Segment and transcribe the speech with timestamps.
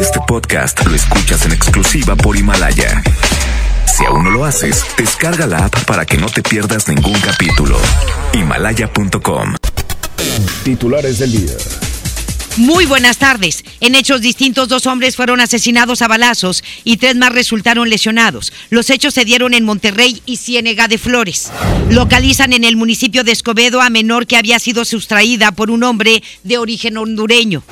[0.00, 3.02] Este podcast lo escuchas en exclusiva por Himalaya.
[3.86, 7.78] Si aún no lo haces, descarga la app para que no te pierdas ningún capítulo.
[8.32, 9.54] Himalaya.com.
[10.64, 11.85] Titulares del día.
[12.56, 13.62] Muy buenas tardes.
[13.80, 18.50] En hechos distintos, dos hombres fueron asesinados a balazos y tres más resultaron lesionados.
[18.70, 21.52] Los hechos se dieron en Monterrey y Ciénega de Flores.
[21.90, 26.22] Localizan en el municipio de Escobedo a menor que había sido sustraída por un hombre
[26.44, 27.62] de origen hondureño.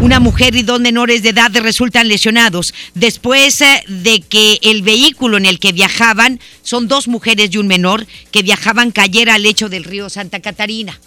[0.00, 5.36] Una mujer y dos menores de edad resultan lesionados después eh, de que el vehículo
[5.36, 9.68] en el que viajaban, son dos mujeres y un menor, que viajaban cayera al lecho
[9.68, 10.98] del río Santa Catarina.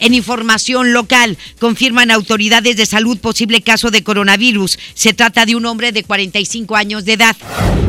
[0.00, 4.78] En información local, confirman autoridades de salud posible caso de coronavirus.
[4.94, 7.36] Se trata de un hombre de 45 años de edad.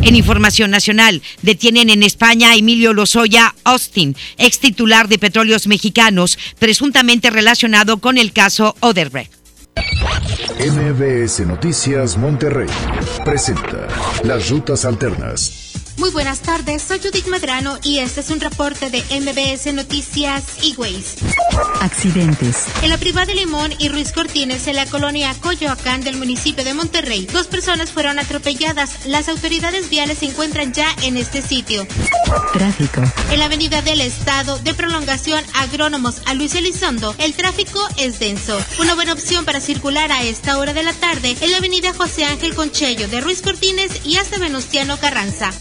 [0.01, 6.37] En información nacional, detienen en España a Emilio Lozoya Austin, ex titular de Petróleos Mexicanos,
[6.59, 9.31] presuntamente relacionado con el caso Oderbrecht.
[10.59, 12.67] MBS Noticias Monterrey
[13.23, 13.87] presenta
[14.23, 15.70] Las Rutas Alternas.
[15.97, 21.15] Muy buenas tardes, soy Judith Medrano y este es un reporte de MBS Noticias E-Ways.
[21.79, 22.65] Accidentes.
[22.81, 26.73] En la privada de Limón y Ruiz Cortines, en la colonia Coyoacán del municipio de
[26.73, 29.05] Monterrey, dos personas fueron atropelladas.
[29.05, 31.85] Las autoridades viales se encuentran ya en este sitio.
[32.53, 33.01] Tráfico.
[33.31, 38.59] En la avenida del Estado de prolongación Agrónomos a Luis Elizondo, el tráfico es denso.
[38.79, 42.25] Una buena opción para circular a esta hora de la tarde en la avenida José
[42.25, 45.51] Ángel Conchello de Ruiz Cortines y hasta Venustiano Carranza.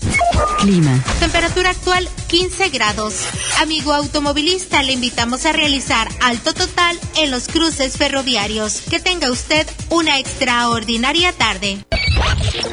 [0.59, 1.03] Clima.
[1.19, 3.25] Temperatura actual 15 grados.
[3.61, 8.83] Amigo automovilista, le invitamos a realizar alto total en los cruces ferroviarios.
[8.89, 11.85] Que tenga usted una extraordinaria tarde.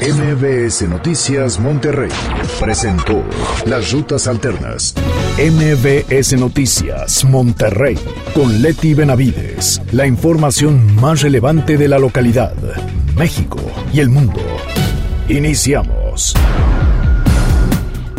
[0.01, 2.11] MBS Noticias Monterrey
[2.59, 3.23] presentó
[3.65, 4.93] Las Rutas Alternas.
[5.37, 7.97] MBS Noticias Monterrey
[8.33, 9.81] con Leti Benavides.
[9.91, 12.53] La información más relevante de la localidad,
[13.15, 13.59] México
[13.93, 14.41] y el mundo.
[15.29, 16.35] Iniciamos.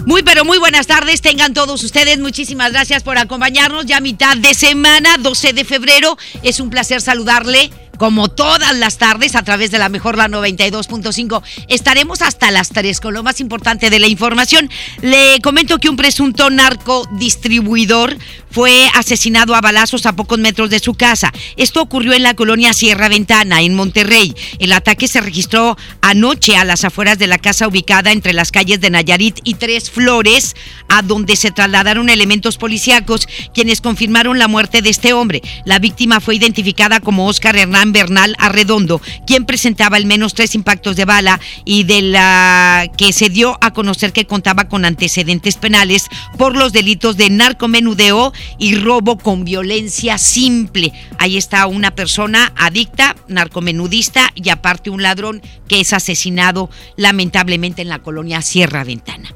[0.08, 2.18] Muy pero muy buenas tardes, tengan todos ustedes.
[2.18, 3.84] Muchísimas gracias por acompañarnos.
[3.84, 6.16] Ya mitad de semana, 12 de febrero.
[6.42, 11.42] Es un placer saludarle como todas las tardes a través de la mejor la 92.5.
[11.68, 14.70] Estaremos hasta las 3 con lo más importante de la información.
[15.02, 18.16] Le comento que un presunto narcodistribuidor
[18.50, 21.32] fue asesinado a balazos a pocos metros de su casa.
[21.56, 24.34] Esto ocurrió en la colonia Sierra Ventana, en Monterrey.
[24.58, 28.80] El ataque se registró anoche a las afueras de la casa ubicada entre las calles
[28.80, 30.56] de Nayarit y Tres Flores,
[30.88, 35.42] a donde se trasladaron elementos policíacos quienes confirmaron la muerte de este hombre.
[35.64, 37.56] La víctima fue identificada como Oscar
[37.88, 43.12] Hernán Bernal Arredondo, quien presentaba al menos tres impactos de bala y de la que
[43.12, 46.06] se dio a conocer que contaba con antecedentes penales
[46.36, 50.92] por los delitos de narcomenudeo y robo con violencia simple.
[51.18, 57.88] Ahí está una persona adicta, narcomenudista y aparte un ladrón que es asesinado lamentablemente en
[57.88, 59.34] la colonia Sierra Ventana.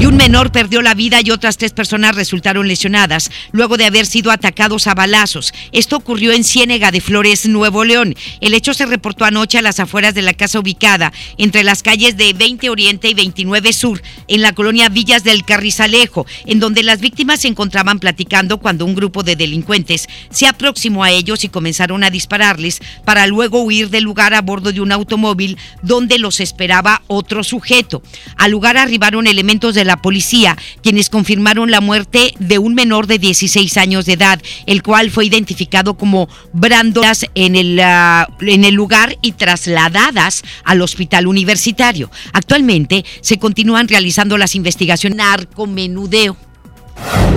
[0.00, 4.06] Y un menor perdió la vida y otras tres personas resultaron lesionadas luego de haber
[4.06, 5.52] sido atacados a balazos.
[5.72, 8.14] Esto ocurrió en Ciénega de Flores, Nuevo León.
[8.40, 12.16] El hecho se reportó anoche a las afueras de la casa ubicada entre las calles
[12.16, 17.00] de 20 Oriente y 29 Sur, en la colonia Villas del Carrizalejo, en donde las
[17.00, 22.04] víctimas se encontraban platicando cuando un grupo de delincuentes se aproximó a ellos y comenzaron
[22.04, 27.02] a dispararles para luego huir del lugar a bordo de un automóvil donde los esperaba
[27.06, 28.02] otro sujeto.
[28.36, 33.18] Al lugar arribaron elementos de la policía, quienes confirmaron la muerte de un menor de
[33.18, 39.16] 16 años de edad, el cual fue identificado como Brandolas en el, en el lugar
[39.22, 42.10] y trasladadas al hospital universitario.
[42.32, 46.47] Actualmente se continúan realizando las investigaciones narcomenudeo.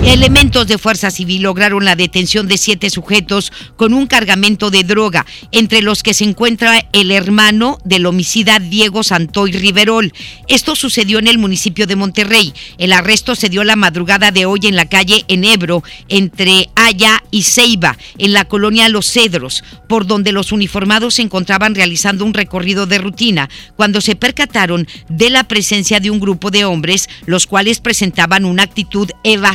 [0.04, 5.24] Elementos de Fuerza Civil lograron la detención de siete sujetos con un cargamento de droga,
[5.52, 10.12] entre los que se encuentra el hermano del homicida Diego Santoy Riverol.
[10.48, 12.52] Esto sucedió en el municipio de Monterrey.
[12.78, 17.44] El arresto se dio la madrugada de hoy en la calle Enebro, entre Haya y
[17.44, 22.86] Ceiba, en la colonia Los Cedros, por donde los uniformados se encontraban realizando un recorrido
[22.86, 27.78] de rutina, cuando se percataron de la presencia de un grupo de hombres, los cuales
[27.78, 29.51] presentaban una actitud evasiva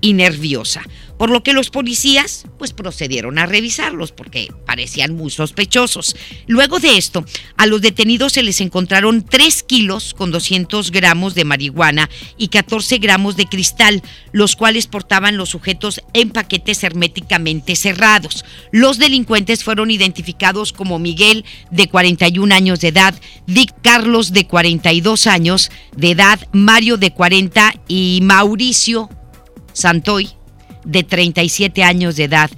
[0.00, 0.82] y nerviosa,
[1.18, 6.16] por lo que los policías pues procedieron a revisarlos porque parecían muy sospechosos.
[6.46, 7.24] Luego de esto,
[7.56, 12.98] a los detenidos se les encontraron 3 kilos con 200 gramos de marihuana y 14
[12.98, 14.02] gramos de cristal,
[14.32, 18.44] los cuales portaban los sujetos en paquetes herméticamente cerrados.
[18.70, 23.14] Los delincuentes fueron identificados como Miguel, de 41 años de edad,
[23.46, 29.08] Dick Carlos, de 42 años de edad, Mario, de 40 y Mauricio
[29.72, 30.35] Santoy,
[30.86, 32.50] de 37 años de edad.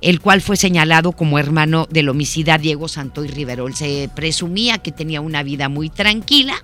[0.00, 3.74] el cual fue señalado como hermano del homicida Diego Santoy Riverol.
[3.74, 6.62] Se presumía que tenía una vida muy tranquila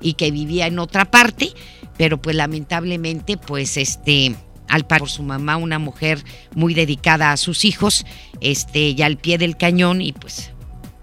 [0.00, 1.50] y que vivía en otra parte,
[1.98, 4.36] pero pues lamentablemente pues este
[4.68, 6.22] al par por su mamá, una mujer
[6.54, 8.06] muy dedicada a sus hijos,
[8.40, 10.52] este ya al pie del cañón y pues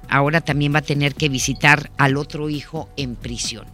[0.07, 3.65] ahora también va a tener que visitar al otro hijo en prisión.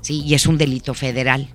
[0.00, 1.48] Sí, y es un delito federal.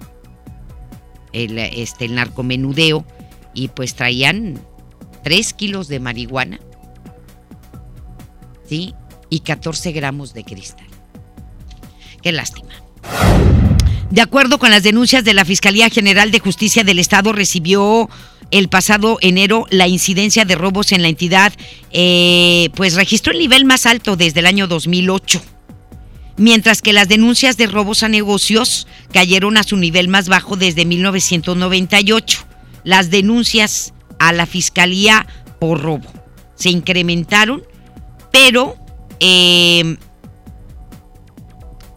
[1.33, 3.05] El, este, el narcomenudeo
[3.53, 4.59] y pues traían
[5.23, 6.59] 3 kilos de marihuana,
[8.67, 8.93] ¿sí?
[9.29, 10.87] Y 14 gramos de cristal.
[12.21, 12.73] Qué lástima.
[14.09, 18.09] De acuerdo con las denuncias de la Fiscalía General de Justicia del Estado, recibió
[18.51, 21.53] el pasado enero la incidencia de robos en la entidad,
[21.91, 25.41] eh, pues registró el nivel más alto desde el año 2008.
[26.41, 30.85] Mientras que las denuncias de robos a negocios cayeron a su nivel más bajo desde
[30.85, 32.39] 1998.
[32.83, 35.27] Las denuncias a la Fiscalía
[35.59, 36.11] por robo
[36.55, 37.61] se incrementaron,
[38.31, 38.75] pero
[39.19, 39.97] eh,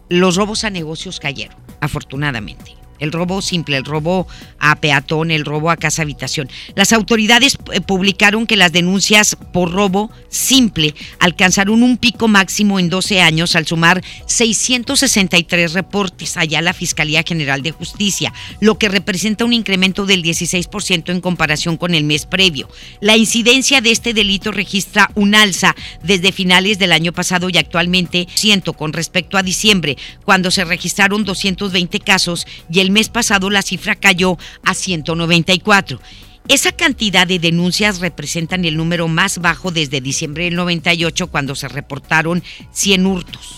[0.09, 2.74] los robos a negocios cayeron, afortunadamente.
[2.99, 4.27] El robo simple, el robo
[4.59, 6.49] a peatón, el robo a casa habitación.
[6.75, 12.89] Las autoridades eh, publicaron que las denuncias por robo simple alcanzaron un pico máximo en
[12.89, 18.89] 12 años al sumar 663 reportes allá a la Fiscalía General de Justicia, lo que
[18.89, 22.69] representa un incremento del 16% en comparación con el mes previo.
[23.01, 28.27] La incidencia de este delito registra un alza desde finales del año pasado y actualmente
[28.33, 33.61] siento con respecto a diciembre, cuando se registraron 220 casos y el mes pasado la
[33.61, 35.99] cifra cayó a 194.
[36.47, 41.67] Esa cantidad de denuncias representan el número más bajo desde diciembre del 98 cuando se
[41.67, 43.55] reportaron 100 hurtos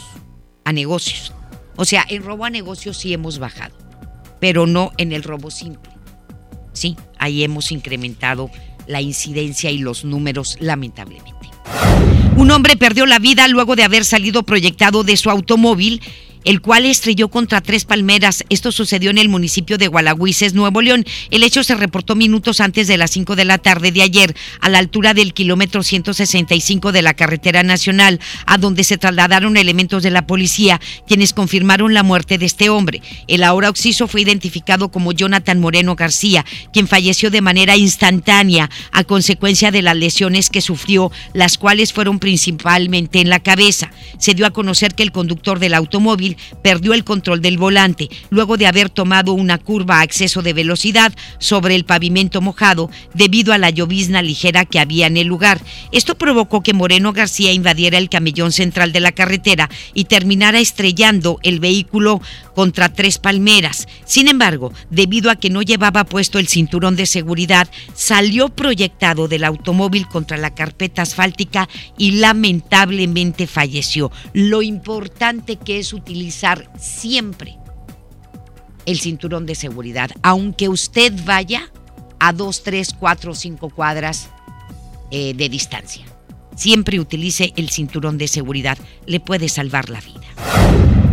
[0.63, 1.33] a negocios.
[1.75, 3.75] O sea, en robo a negocios sí hemos bajado,
[4.39, 5.91] pero no en el robo simple.
[6.71, 8.49] Sí, ahí hemos incrementado
[8.87, 11.33] la incidencia y los números lamentablemente.
[12.37, 16.01] Un hombre perdió la vida luego de haber salido proyectado de su automóvil
[16.47, 18.45] el cual estrelló contra tres palmeras.
[18.47, 21.03] Esto sucedió en el municipio de Gualahuises, Nuevo León.
[21.29, 24.69] El hecho se reportó minutos antes de las 5 de la tarde de ayer, a
[24.69, 30.09] la altura del kilómetro 165 de la carretera nacional, a donde se trasladaron elementos de
[30.09, 33.01] la policía, quienes confirmaron la muerte de este hombre.
[33.27, 39.03] El ahora occiso fue identificado como Jonathan Moreno García, quien falleció de manera instantánea a
[39.03, 43.91] consecuencia de las lesiones que sufrió, las cuales fueron principalmente en la cabeza.
[44.17, 48.57] Se dio a conocer que el conductor del automóvil perdió el control del volante luego
[48.57, 53.57] de haber tomado una curva a exceso de velocidad sobre el pavimento mojado debido a
[53.57, 55.61] la llovizna ligera que había en el lugar.
[55.91, 61.39] Esto provocó que Moreno García invadiera el camellón central de la carretera y terminara estrellando
[61.43, 62.21] el vehículo
[62.57, 63.87] contra tres palmeras.
[64.03, 69.43] Sin embargo, debido a que no llevaba puesto el cinturón de seguridad, salió proyectado del
[69.43, 71.69] automóvil contra la carpeta asfáltica
[71.99, 74.11] y lamentablemente falleció.
[74.33, 77.59] Lo importante que es utilizar siempre
[78.87, 81.71] el cinturón de seguridad, aunque usted vaya
[82.17, 84.31] a dos, tres, cuatro, cinco cuadras
[85.11, 86.05] eh, de distancia.
[86.55, 91.06] Siempre utilice el cinturón de seguridad, le puede salvar la vida.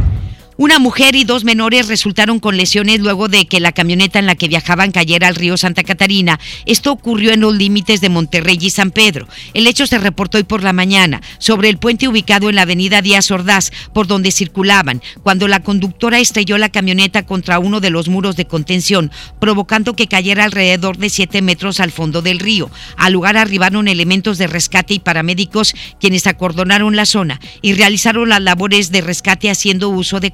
[0.57, 4.37] Una mujer y dos menores resultaron con lesiones luego de que la camioneta en la
[4.37, 6.39] que viajaban cayera al río Santa Catarina.
[6.65, 9.27] Esto ocurrió en los límites de Monterrey y San Pedro.
[9.53, 13.03] El hecho se reportó hoy por la mañana sobre el puente ubicado en la avenida
[13.03, 18.09] Díaz Ordaz, por donde circulaban, cuando la conductora estrelló la camioneta contra uno de los
[18.09, 22.71] muros de contención, provocando que cayera alrededor de 7 metros al fondo del río.
[22.97, 28.41] Al lugar arribaron elementos de rescate y paramédicos quienes acordonaron la zona y realizaron las
[28.41, 30.31] labores de rescate haciendo uso de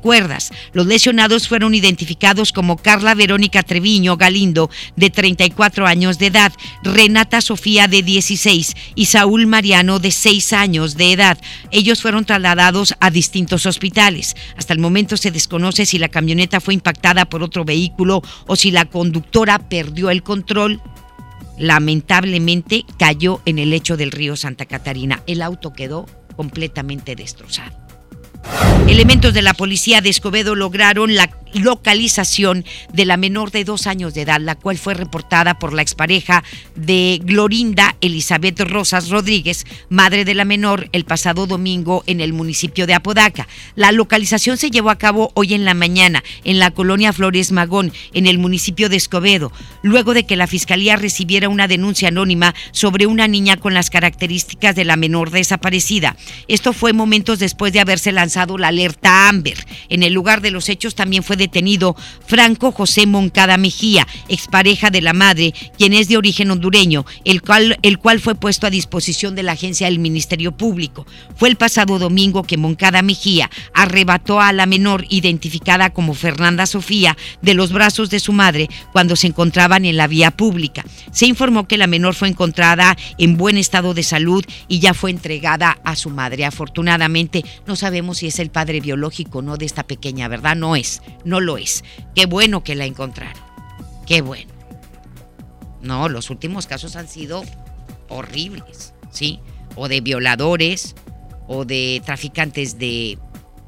[0.73, 6.53] los lesionados fueron identificados como Carla Verónica Treviño Galindo, de 34 años de edad,
[6.83, 11.39] Renata Sofía, de 16, y Saúl Mariano, de 6 años de edad.
[11.71, 14.35] Ellos fueron trasladados a distintos hospitales.
[14.57, 18.73] Hasta el momento se desconoce si la camioneta fue impactada por otro vehículo o si
[18.73, 20.83] la conductora perdió el control
[21.57, 25.23] lamentablemente cayó en el lecho del río Santa Catarina.
[25.27, 27.90] El auto quedó completamente destrozado.
[28.89, 34.15] Elementos de la policía de Escobedo lograron la localización de la menor de dos años
[34.15, 36.45] de edad, la cual fue reportada por la expareja
[36.77, 42.87] de Glorinda Elizabeth Rosas Rodríguez, madre de la menor, el pasado domingo en el municipio
[42.87, 43.49] de Apodaca.
[43.75, 47.93] La localización se llevó a cabo hoy en la mañana en la colonia Flores Magón,
[48.15, 49.53] en el municipio de Escobedo,
[49.83, 54.75] luego de que la fiscalía recibiera una denuncia anónima sobre una niña con las características
[54.75, 56.17] de la menor desaparecida.
[56.49, 59.67] Esto fue momentos después de haberse lanzado la alerta Amber.
[59.89, 65.01] En el lugar de los hechos también fue detenido Franco José Moncada Mejía, expareja de
[65.01, 69.35] la madre, quien es de origen hondureño, el cual, el cual fue puesto a disposición
[69.35, 71.07] de la agencia del Ministerio Público.
[71.35, 77.17] Fue el pasado domingo que Moncada Mejía arrebató a la menor identificada como Fernanda Sofía
[77.43, 80.85] de los brazos de su madre cuando se encontraban en la vía pública.
[81.11, 85.11] Se informó que la menor fue encontrada en buen estado de salud y ya fue
[85.11, 86.45] entregada a su madre.
[86.45, 90.57] Afortunadamente no sabemos si es el padre biológico o no de esta pequeña, ¿verdad?
[90.57, 91.03] No es,
[91.39, 91.85] lo es.
[92.17, 93.43] Qué bueno que la encontraron.
[94.07, 94.53] Qué bueno.
[95.83, 97.45] No, los últimos casos han sido
[98.09, 99.39] horribles, ¿sí?
[99.77, 100.97] O de violadores,
[101.47, 103.19] o de traficantes de,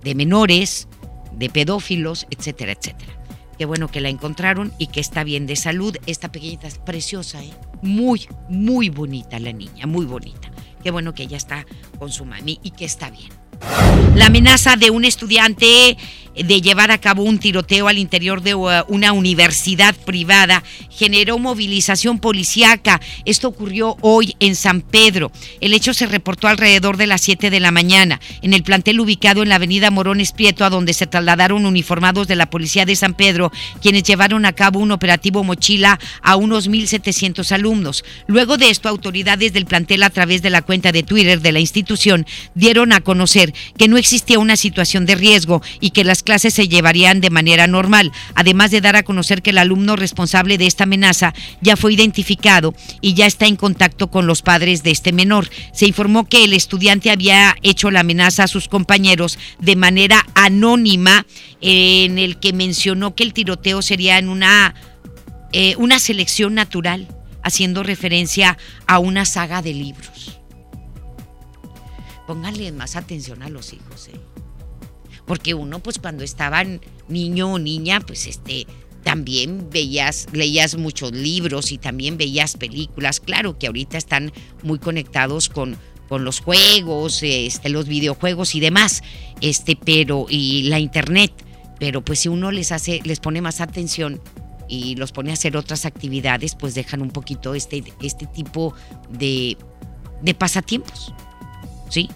[0.02, 0.88] de menores,
[1.32, 3.12] de pedófilos, etcétera, etcétera.
[3.58, 5.96] Qué bueno que la encontraron y que está bien de salud.
[6.06, 7.52] Esta pequeñita es preciosa, ¿eh?
[7.82, 10.50] Muy, muy bonita la niña, muy bonita.
[10.82, 11.66] Qué bueno que ella está
[11.98, 13.41] con su mami y que está bien.
[14.14, 15.96] La amenaza de un estudiante
[16.34, 22.18] de llevar a cabo un tiroteo al interior de uh, una universidad privada generó movilización
[22.18, 23.00] policíaca.
[23.24, 25.30] Esto ocurrió hoy en San Pedro.
[25.60, 29.42] El hecho se reportó alrededor de las 7 de la mañana en el plantel ubicado
[29.42, 33.14] en la avenida Morones Prieto, a donde se trasladaron uniformados de la policía de San
[33.14, 38.04] Pedro, quienes llevaron a cabo un operativo mochila a unos 1.700 alumnos.
[38.26, 41.60] Luego de esto, autoridades del plantel a través de la cuenta de Twitter de la
[41.60, 46.54] institución dieron a conocer que no existía una situación de riesgo y que las clases
[46.54, 50.66] se llevarían de manera normal, además de dar a conocer que el alumno responsable de
[50.66, 55.12] esta amenaza ya fue identificado y ya está en contacto con los padres de este
[55.12, 55.48] menor.
[55.72, 61.26] Se informó que el estudiante había hecho la amenaza a sus compañeros de manera anónima,
[61.60, 64.74] en el que mencionó que el tiroteo sería en una,
[65.52, 67.08] eh, una selección natural,
[67.42, 70.41] haciendo referencia a una saga de libros.
[72.32, 74.18] Pónganle más atención a los hijos, ¿eh?
[75.26, 76.64] porque uno pues cuando estaba
[77.06, 78.66] niño o niña pues este
[79.02, 83.20] también veías, leías muchos libros y también veías películas.
[83.20, 85.76] Claro que ahorita están muy conectados con,
[86.08, 89.02] con los juegos, este, los videojuegos y demás,
[89.42, 91.34] este, pero, y la internet.
[91.78, 94.22] Pero pues si uno les hace, les pone más atención
[94.70, 98.72] y los pone a hacer otras actividades, pues dejan un poquito este, este tipo
[99.10, 99.58] de,
[100.22, 101.12] de pasatiempos.
[101.90, 102.08] ¿Sí?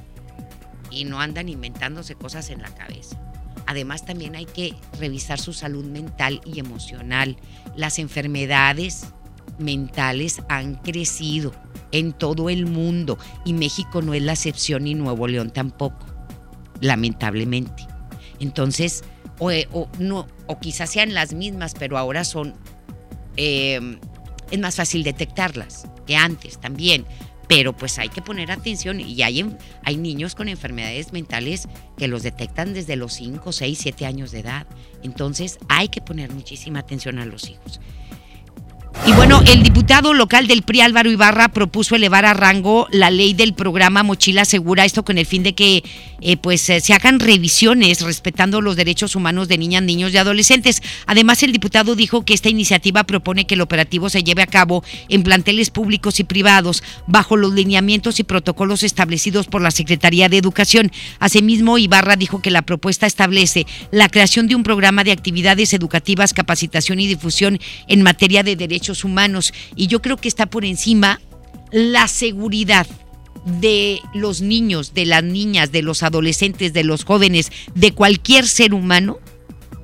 [0.90, 3.21] Y no andan inventándose cosas en la cabeza.
[3.66, 7.37] Además también hay que revisar su salud mental y emocional.
[7.75, 9.07] Las enfermedades
[9.59, 11.52] mentales han crecido
[11.93, 16.07] en todo el mundo y México no es la excepción y Nuevo León tampoco,
[16.81, 17.87] lamentablemente.
[18.38, 19.02] Entonces,
[19.38, 19.50] o,
[19.99, 22.55] no, o quizás sean las mismas, pero ahora son,
[23.37, 23.99] eh,
[24.50, 27.05] es más fácil detectarlas que antes también
[27.48, 32.22] pero pues hay que poner atención y hay, hay niños con enfermedades mentales que los
[32.22, 34.66] detectan desde los 5, 6, 7 años de edad.
[35.02, 37.80] Entonces hay que poner muchísima atención a los hijos.
[39.04, 43.34] Y bueno, el diputado local del PRI Álvaro Ibarra propuso elevar a rango la ley
[43.34, 45.84] del programa Mochila Segura, esto con el fin de que
[46.22, 50.82] eh, pues eh, se hagan revisiones respetando los derechos humanos de niñas, niños y adolescentes.
[51.06, 54.82] Además, el diputado dijo que esta iniciativa propone que el operativo se lleve a cabo
[55.08, 60.38] en planteles públicos y privados bajo los lineamientos y protocolos establecidos por la Secretaría de
[60.38, 60.90] Educación.
[61.20, 66.32] Asimismo, Ibarra dijo que la propuesta establece la creación de un programa de actividades educativas,
[66.32, 71.21] capacitación y difusión en materia de derechos humanos y yo creo que está por encima
[71.71, 72.87] la seguridad
[73.47, 78.75] de los niños, de las niñas, de los adolescentes, de los jóvenes, de cualquier ser
[78.75, 79.19] humano,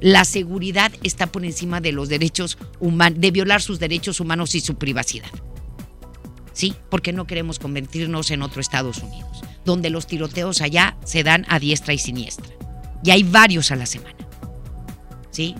[0.00, 4.60] la seguridad está por encima de los derechos humanos, de violar sus derechos humanos y
[4.60, 5.30] su privacidad.
[6.52, 6.74] ¿Sí?
[6.90, 11.60] Porque no queremos convertirnos en otro Estados Unidos, donde los tiroteos allá se dan a
[11.60, 12.52] diestra y siniestra.
[13.04, 14.18] Y hay varios a la semana.
[15.30, 15.54] ¿Sí?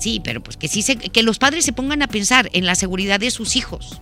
[0.00, 2.74] Sí, pero pues que sí se, que los padres se pongan a pensar en la
[2.74, 4.00] seguridad de sus hijos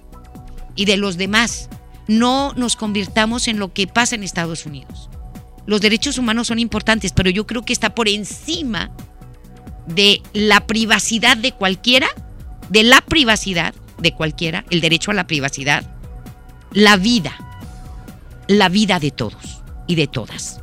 [0.77, 1.69] y de los demás.
[2.07, 5.11] No nos convirtamos en lo que pasa en Estados Unidos.
[5.67, 8.93] Los derechos humanos son importantes, pero yo creo que está por encima
[9.89, 12.09] de la privacidad de cualquiera,
[12.71, 15.85] de la privacidad de cualquiera, el derecho a la privacidad,
[16.73, 17.37] la vida,
[18.47, 20.61] la vida de todos y de todas.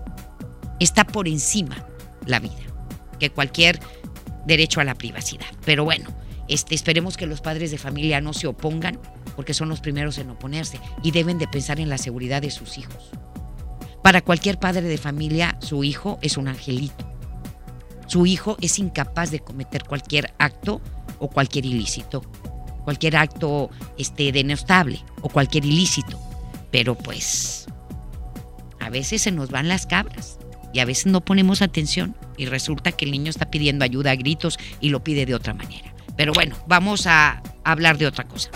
[0.80, 1.86] Está por encima
[2.26, 2.54] la vida
[3.20, 3.80] que cualquier
[4.46, 5.48] derecho a la privacidad.
[5.66, 6.10] Pero bueno,
[6.48, 9.00] este, esperemos que los padres de familia no se opongan,
[9.36, 12.78] porque son los primeros en oponerse y deben de pensar en la seguridad de sus
[12.78, 13.12] hijos.
[14.04, 17.12] Para cualquier padre de familia, su hijo es un angelito.
[18.08, 20.80] Su hijo es incapaz de cometer cualquier acto
[21.18, 22.22] o cualquier ilícito,
[22.84, 26.20] cualquier acto este, denostable o cualquier ilícito.
[26.72, 27.66] Pero pues,
[28.80, 30.38] a veces se nos van las cabras
[30.72, 34.16] y a veces no ponemos atención y resulta que el niño está pidiendo ayuda a
[34.16, 35.94] gritos y lo pide de otra manera.
[36.16, 38.50] Pero bueno, vamos a hablar de otra cosa.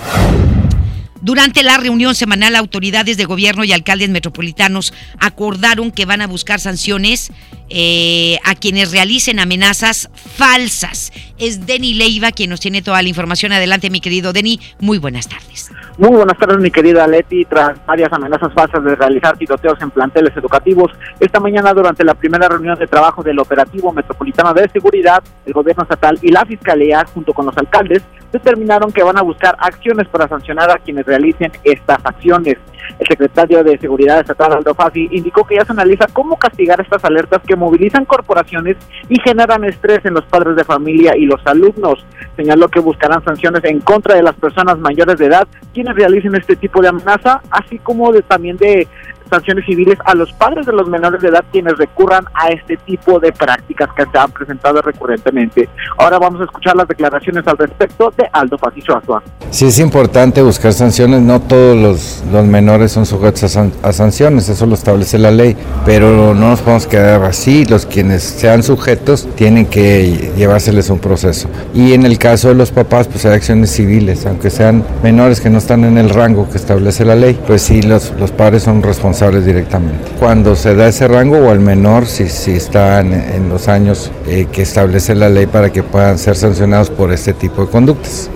[1.22, 6.60] Durante la reunión semanal, autoridades de gobierno y alcaldes metropolitanos acordaron que van a buscar
[6.60, 7.32] sanciones
[7.70, 11.12] eh, a quienes realicen amenazas falsas.
[11.38, 13.52] Es Denny Leiva quien nos tiene toda la información.
[13.52, 14.60] Adelante, mi querido Denny.
[14.80, 15.72] Muy buenas tardes.
[15.98, 17.44] Muy buenas tardes, mi querida Leti.
[17.44, 22.48] Tras varias amenazas falsas de realizar tiroteos en planteles educativos, esta mañana durante la primera
[22.48, 27.34] reunión de trabajo del Operativo Metropolitano de Seguridad, el gobierno estatal y la Fiscalía, junto
[27.34, 32.00] con los alcaldes, determinaron que van a buscar acciones para sancionar a quienes realicen estas
[32.06, 32.58] acciones.
[32.98, 37.04] El secretario de Seguridad Estatal, Aldo Fassi, indicó que ya se analiza cómo castigar estas
[37.06, 38.78] alertas que movilizan corporaciones
[39.08, 42.06] y generan estrés en los padres de familia y los alumnos.
[42.36, 46.56] Señaló que buscarán sanciones en contra de las personas mayores de edad quienes realicen este
[46.56, 48.88] tipo de amenaza, así como también de
[49.30, 53.20] sanciones civiles a los padres de los menores de edad quienes recurran a este tipo
[53.20, 55.70] de prácticas que se han presentado recurrentemente.
[55.98, 59.22] Ahora vamos a escuchar las declaraciones al respecto de Aldo Pacicio Azua.
[59.52, 63.92] Sí es importante buscar sanciones, no todos los, los menores son sujetos a, san, a,
[63.92, 65.56] sanciones, eso lo establece la ley,
[65.86, 71.48] pero no nos podemos quedar así, los quienes sean sujetos tienen que llevárseles un proceso.
[71.74, 75.50] Y en el caso de los papás, pues hay acciones civiles, aunque sean menores que
[75.50, 78.82] no están en el rango que establece la ley, pues sí, los, los padres son
[78.82, 80.00] responsables directamente.
[80.20, 84.48] Cuando se da ese rango o al menor, si, si están en los años eh,
[84.52, 88.30] que establece la ley para que puedan ser sancionados por este tipo de conductas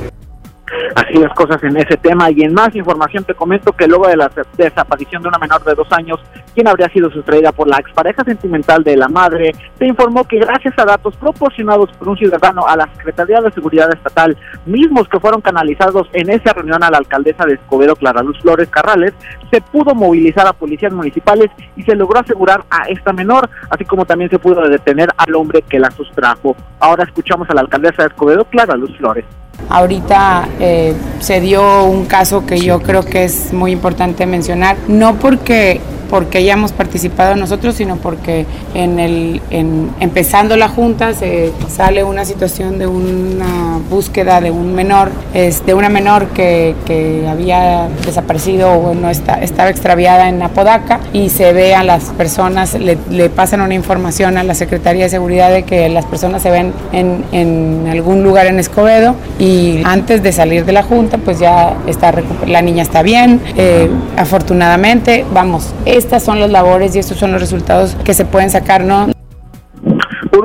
[0.96, 2.30] así las cosas en ese tema.
[2.32, 5.76] Y en más información te comento que luego de la desaparición de una menor de
[5.76, 6.20] dos años,
[6.54, 10.74] quien habría sido sustraída por la expareja sentimental de la madre, se informó que gracias
[10.78, 15.42] a datos proporcionados por un ciudadano a la Secretaría de Seguridad Estatal, mismos que fueron
[15.42, 19.14] canalizados en esa reunión a la alcaldesa de Escobedo, Clara Luz Flores Carrales,
[19.52, 24.06] se pudo movilizar a policías municipales y se logró asegurar a esta menor, así como
[24.06, 26.56] también se pudo detener al hombre que la sustrajo.
[26.80, 29.26] Ahora escuchamos a la alcaldesa de Escobedo, Clara Luz Flores.
[29.70, 35.16] Ahorita eh, se dio un caso que yo creo que es muy importante mencionar, no
[35.16, 35.82] porque
[36.14, 38.46] porque hayamos participado nosotros, sino porque
[38.76, 44.76] en el, en, empezando la junta se sale una situación de una búsqueda de un
[44.76, 50.40] menor, es de una menor que, que había desaparecido o no está, estaba extraviada en
[50.44, 55.06] Apodaca y se ve a las personas, le, le, pasan una información a la Secretaría
[55.06, 59.82] de Seguridad de que las personas se ven en, en algún lugar en Escobedo y
[59.84, 62.14] antes de salir de la junta pues ya está
[62.48, 67.42] la niña está bien, eh, afortunadamente, vamos, estas son las labores y estos son los
[67.42, 69.13] resultados que se pueden sacar, ¿no?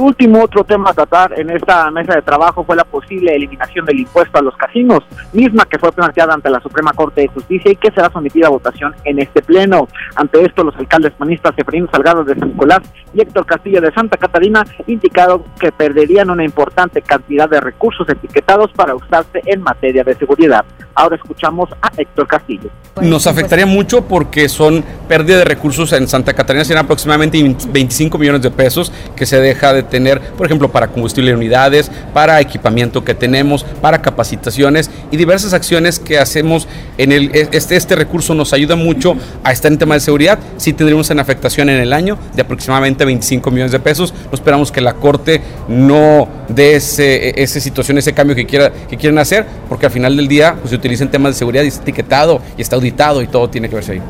[0.09, 4.01] Último, otro tema a tratar en esta mesa de trabajo fue la posible eliminación del
[4.01, 5.01] impuesto a los casinos,
[5.35, 8.51] misma que fue planteada ante la Suprema Corte de Justicia y que será sometida a
[8.51, 9.87] votación en este pleno.
[10.17, 12.81] Ante esto, los alcaldes panistas Efraín Salgado de San Nicolás
[13.13, 18.73] y Héctor Castillo de Santa Catarina indicaron que perderían una importante cantidad de recursos etiquetados
[18.73, 20.65] para usarse en materia de seguridad.
[20.99, 22.71] Ahora escuchamos a Héctor Castillo.
[23.01, 28.43] Nos afectaría mucho porque son pérdida de recursos en Santa Catarina, serán aproximadamente 25 millones
[28.43, 33.05] de pesos que se deja de tener, por ejemplo, para combustible de unidades, para equipamiento
[33.05, 36.67] que tenemos, para capacitaciones y diversas acciones que hacemos
[36.99, 40.41] en el este este recurso nos ayuda mucho a estar en tema de seguridad.
[40.57, 44.13] Si tendremos una afectación en el año de aproximadamente 25 millones de pesos.
[44.25, 48.97] No esperamos que la corte no dé ese, esa situación, ese cambio que quiera que
[48.97, 51.83] quieren hacer, porque al final del día pues, se utilizan temas de seguridad y está
[51.83, 54.03] etiquetado y está auditado y todo tiene que verse ahí.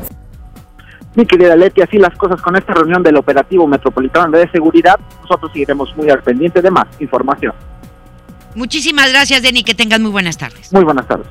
[1.15, 4.99] Mi querida Leti, así las cosas con esta reunión del Operativo Metropolitano de Seguridad.
[5.23, 7.53] Nosotros seguiremos muy al pendiente de más información.
[8.55, 9.65] Muchísimas gracias, Denny.
[9.65, 10.73] Que tengan muy buenas tardes.
[10.73, 11.27] Muy buenas tardes.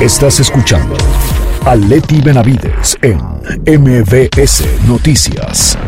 [0.00, 0.96] Estás escuchando
[1.64, 3.18] a Leti Benavides en
[3.66, 5.78] MBS Noticias.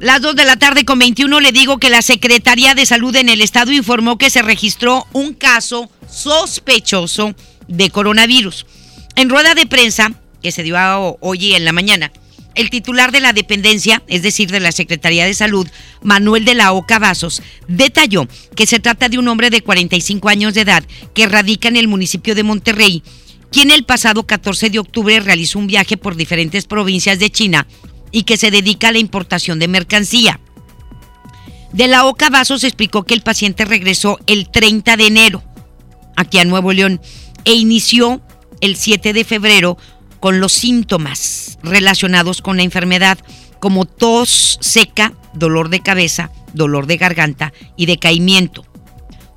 [0.00, 3.28] Las 2 de la tarde con 21 le digo que la Secretaría de Salud en
[3.28, 7.34] el estado informó que se registró un caso sospechoso
[7.68, 8.64] de coronavirus.
[9.14, 10.78] En rueda de prensa, que se dio
[11.20, 12.12] hoy en la mañana,
[12.54, 15.68] el titular de la dependencia, es decir, de la Secretaría de Salud,
[16.02, 20.54] Manuel de la Oca Vasos, detalló que se trata de un hombre de 45 años
[20.54, 20.82] de edad
[21.14, 23.02] que radica en el municipio de Monterrey,
[23.52, 27.66] quien el pasado 14 de octubre realizó un viaje por diferentes provincias de China
[28.12, 30.40] y que se dedica a la importación de mercancía.
[31.72, 35.42] De la Oca Vasos explicó que el paciente regresó el 30 de enero
[36.16, 37.00] aquí a Nuevo León
[37.44, 38.20] e inició
[38.60, 39.78] el 7 de febrero
[40.18, 43.18] con los síntomas relacionados con la enfermedad
[43.58, 48.64] como tos seca, dolor de cabeza, dolor de garganta y decaimiento.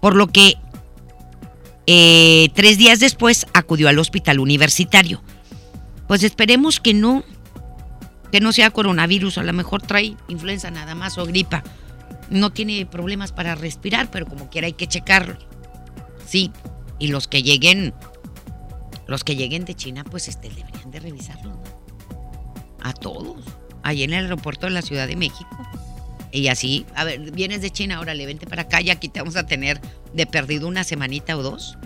[0.01, 0.57] Por lo que
[1.85, 5.21] eh, tres días después acudió al hospital universitario.
[6.07, 7.23] Pues esperemos que no
[8.33, 11.61] que no sea coronavirus, a lo mejor trae influenza nada más o gripa.
[12.31, 15.37] No tiene problemas para respirar, pero como quiera hay que checarlo.
[16.25, 16.51] Sí,
[16.97, 17.93] y los que lleguen,
[19.05, 21.61] los que lleguen de China, pues este, deberían de revisarlo.
[22.81, 23.45] A todos.
[23.83, 25.55] Ahí en el aeropuerto de la Ciudad de México.
[26.31, 29.19] Y así, a ver, vienes de China, ahora le vente para acá y aquí te
[29.19, 29.79] vamos a tener
[30.11, 31.77] de perdido una semanita o dos.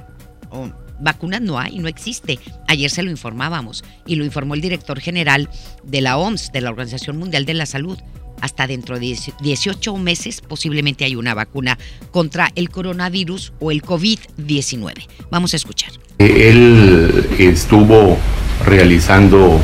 [0.50, 2.40] O vacunas no hay, no existe.
[2.68, 5.50] Ayer se lo informábamos y lo informó el director general
[5.84, 7.98] de la OMS, de la Organización Mundial de la Salud.
[8.40, 11.78] Hasta dentro de 18 meses posiblemente hay una vacuna
[12.12, 14.94] contra el coronavirus o el COVID-19.
[15.32, 15.92] Vamos a escuchar.
[16.20, 18.18] Él estuvo
[18.66, 19.60] realizando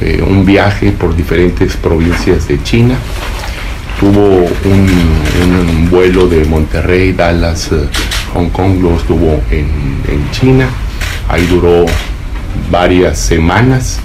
[0.00, 2.98] eh, un viaje por diferentes provincias de China.
[3.98, 4.88] Tuvo un,
[5.68, 7.88] un vuelo de Monterrey, Dallas, eh,
[8.38, 9.66] Hong Kong, lo estuvo en,
[10.06, 10.68] en China.
[11.28, 11.86] Ahí duró
[12.70, 13.98] varias semanas.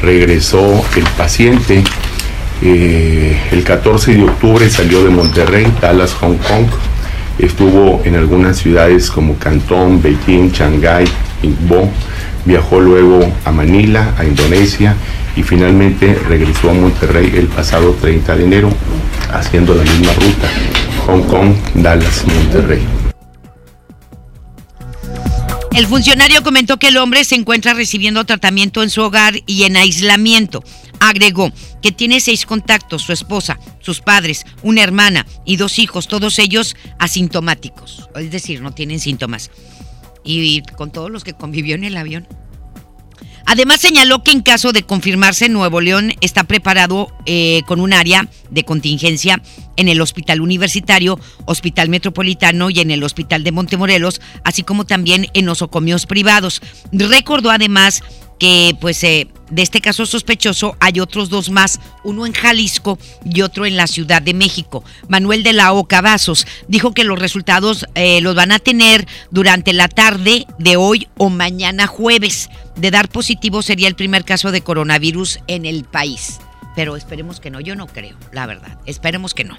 [0.00, 1.84] Regresó el paciente.
[2.62, 6.66] eh, el 14 de octubre salió de Monterrey, Dallas, Hong Kong.
[7.38, 11.04] Estuvo en algunas ciudades como Cantón, Beijing, Shanghái,
[11.42, 11.90] Ningbo.
[12.46, 14.94] Viajó luego a Manila, a Indonesia
[15.36, 18.70] y finalmente regresó a Monterrey el pasado 30 de enero
[19.34, 20.48] haciendo la misma ruta.
[21.06, 22.95] Hong Kong, Dallas, Monterrey.
[25.76, 29.76] El funcionario comentó que el hombre se encuentra recibiendo tratamiento en su hogar y en
[29.76, 30.64] aislamiento.
[31.00, 36.38] Agregó que tiene seis contactos, su esposa, sus padres, una hermana y dos hijos, todos
[36.38, 39.50] ellos asintomáticos, es decir, no tienen síntomas.
[40.24, 42.26] Y con todos los que convivió en el avión.
[43.46, 48.28] Además señaló que en caso de confirmarse Nuevo León está preparado eh, con un área
[48.50, 49.40] de contingencia
[49.76, 55.28] en el Hospital Universitario, Hospital Metropolitano y en el Hospital de Montemorelos, así como también
[55.32, 56.60] en nosocomios privados.
[56.90, 58.02] Recordó además
[58.38, 63.42] que pues eh, de este caso sospechoso hay otros dos más, uno en Jalisco y
[63.42, 64.84] otro en la Ciudad de México.
[65.08, 69.72] Manuel de la Oca Vasos dijo que los resultados eh, los van a tener durante
[69.72, 72.50] la tarde de hoy o mañana jueves.
[72.76, 76.38] De dar positivo sería el primer caso de coronavirus en el país.
[76.74, 78.78] Pero esperemos que no, yo no creo, la verdad.
[78.84, 79.56] Esperemos que no.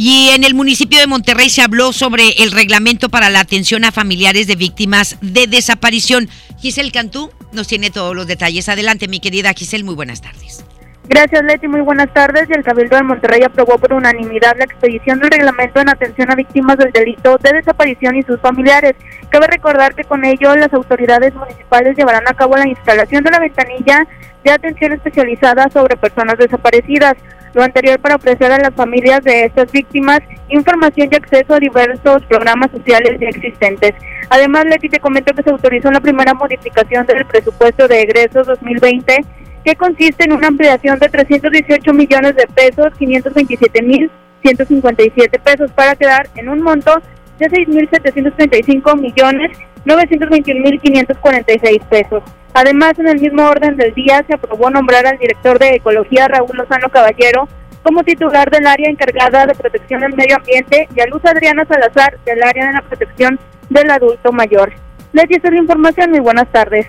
[0.00, 3.90] Y en el municipio de Monterrey se habló sobre el reglamento para la atención a
[3.90, 6.28] familiares de víctimas de desaparición.
[6.60, 8.68] Giselle Cantú nos tiene todos los detalles.
[8.68, 10.64] Adelante, mi querida Giselle, muy buenas tardes.
[11.08, 11.66] Gracias, Leti.
[11.66, 12.48] Muy buenas tardes.
[12.48, 16.76] El Cabildo de Monterrey aprobó por unanimidad la expedición del reglamento en atención a víctimas
[16.76, 18.94] del delito de desaparición y sus familiares.
[19.30, 23.40] Cabe recordar que con ello las autoridades municipales llevarán a cabo la instalación de la
[23.40, 24.06] ventanilla
[24.42, 27.14] de atención especializada sobre personas desaparecidas.
[27.54, 32.22] Lo anterior para ofrecer a las familias de estas víctimas información y acceso a diversos
[32.24, 33.94] programas sociales ya existentes.
[34.30, 39.24] Además, Leti, te comento que se autorizó la primera modificación del presupuesto de egresos 2020
[39.64, 44.10] que consiste en una ampliación de 318 millones de pesos, 527 mil
[44.42, 47.02] 157 pesos para quedar en un monto
[47.38, 52.22] de 6.735 millones 921 mil 546 pesos.
[52.54, 56.56] Además, en el mismo orden del día se aprobó nombrar al director de Ecología Raúl
[56.56, 57.48] Lozano Caballero
[57.82, 62.18] como titular del área encargada de protección del medio ambiente y a Luz Adriana Salazar
[62.24, 63.38] del área de la protección
[63.70, 64.72] del adulto mayor.
[65.12, 66.86] Les esa es la información, muy buenas tardes.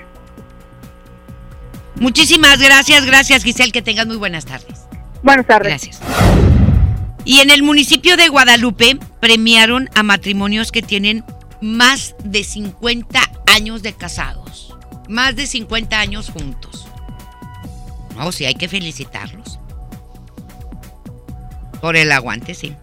[1.96, 4.88] Muchísimas gracias, gracias Giselle, que tengas muy buenas tardes.
[5.22, 5.68] Buenas tardes.
[5.68, 6.02] Gracias.
[7.26, 11.24] Y en el municipio de Guadalupe premiaron a matrimonios que tienen
[11.62, 14.76] más de 50 años de casados.
[15.08, 16.88] Más de 50 años juntos.
[18.16, 19.60] No, sí, hay que felicitarlos.
[21.82, 22.76] Por el aguante, sí.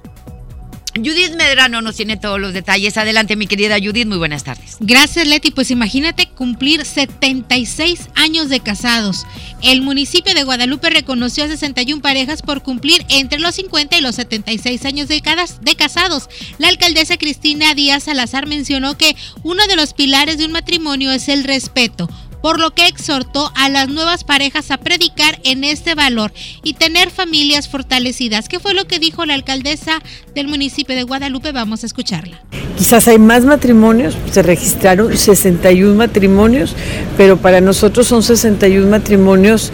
[1.05, 2.97] Judith Medrano nos tiene todos los detalles.
[2.97, 4.77] Adelante, mi querida Judith, muy buenas tardes.
[4.81, 5.51] Gracias, Leti.
[5.51, 9.27] Pues imagínate cumplir 76 años de casados.
[9.63, 14.17] El municipio de Guadalupe reconoció a 61 parejas por cumplir entre los 50 y los
[14.17, 15.23] 76 años de,
[15.61, 16.29] de casados.
[16.59, 21.29] La alcaldesa Cristina Díaz Salazar mencionó que uno de los pilares de un matrimonio es
[21.29, 22.09] el respeto
[22.47, 26.33] por lo que exhortó a las nuevas parejas a predicar en este valor
[26.63, 28.49] y tener familias fortalecidas.
[28.49, 30.01] ¿Qué fue lo que dijo la alcaldesa
[30.33, 31.51] del municipio de Guadalupe?
[31.51, 32.41] Vamos a escucharla.
[32.79, 36.77] Quizás hay más matrimonios, se registraron 61 matrimonios,
[37.17, 39.73] pero para nosotros son 61 matrimonios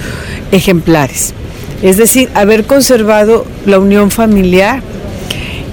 [0.51, 1.35] ejemplares.
[1.83, 4.83] Es decir, haber conservado la unión familiar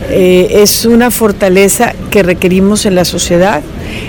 [0.09, 3.61] eh, es una fortaleza que requerimos en la sociedad,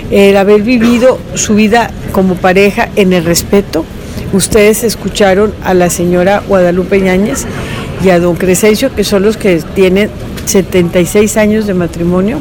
[0.09, 3.85] el haber vivido su vida como pareja en el respeto.
[4.33, 7.45] Ustedes escucharon a la señora Guadalupe Ñáñez
[8.03, 10.09] y a don Crescencio, que son los que tienen
[10.45, 12.39] 76 años de matrimonio,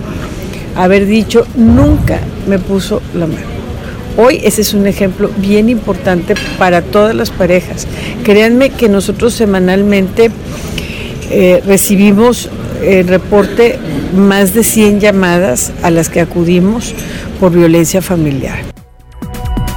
[0.77, 2.19] haber dicho, nunca
[2.49, 3.51] me puso la mano.
[4.17, 7.87] Hoy ese es un ejemplo bien importante para todas las parejas.
[8.25, 10.31] Créanme que nosotros semanalmente
[11.31, 12.51] eh, recibimos
[12.83, 13.79] el reporte
[14.15, 16.95] más de 100 llamadas a las que acudimos
[17.39, 18.65] por violencia familiar.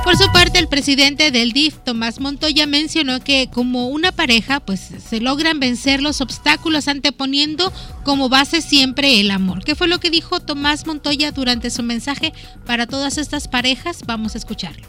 [0.03, 4.89] Por su parte, el presidente del DIF, Tomás Montoya, mencionó que como una pareja, pues
[5.09, 7.71] se logran vencer los obstáculos anteponiendo
[8.03, 9.63] como base siempre el amor.
[9.63, 12.33] ¿Qué fue lo que dijo Tomás Montoya durante su mensaje
[12.65, 14.01] para todas estas parejas?
[14.05, 14.87] Vamos a escucharlo.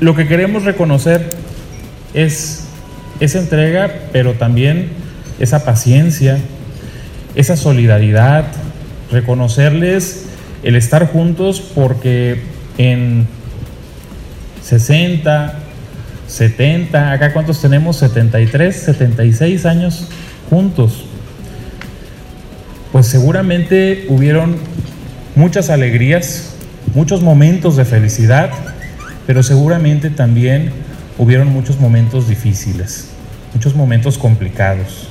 [0.00, 1.36] Lo que queremos reconocer
[2.12, 2.64] es
[3.20, 4.90] esa entrega, pero también
[5.38, 6.38] esa paciencia,
[7.36, 8.46] esa solidaridad,
[9.12, 10.24] reconocerles
[10.62, 12.40] el estar juntos porque
[12.78, 13.28] en
[14.62, 15.54] 60,
[16.26, 20.08] 70, acá cuántos tenemos, 73, 76 años
[20.50, 21.04] juntos.
[22.90, 24.56] Pues seguramente hubieron
[25.36, 26.54] muchas alegrías,
[26.94, 28.50] muchos momentos de felicidad,
[29.26, 30.72] pero seguramente también
[31.18, 33.10] hubieron muchos momentos difíciles,
[33.54, 35.08] muchos momentos complicados,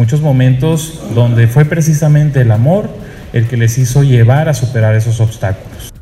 [0.00, 2.88] muchos momentos donde fue precisamente el amor
[3.34, 5.92] el que les hizo llevar a superar esos obstáculos.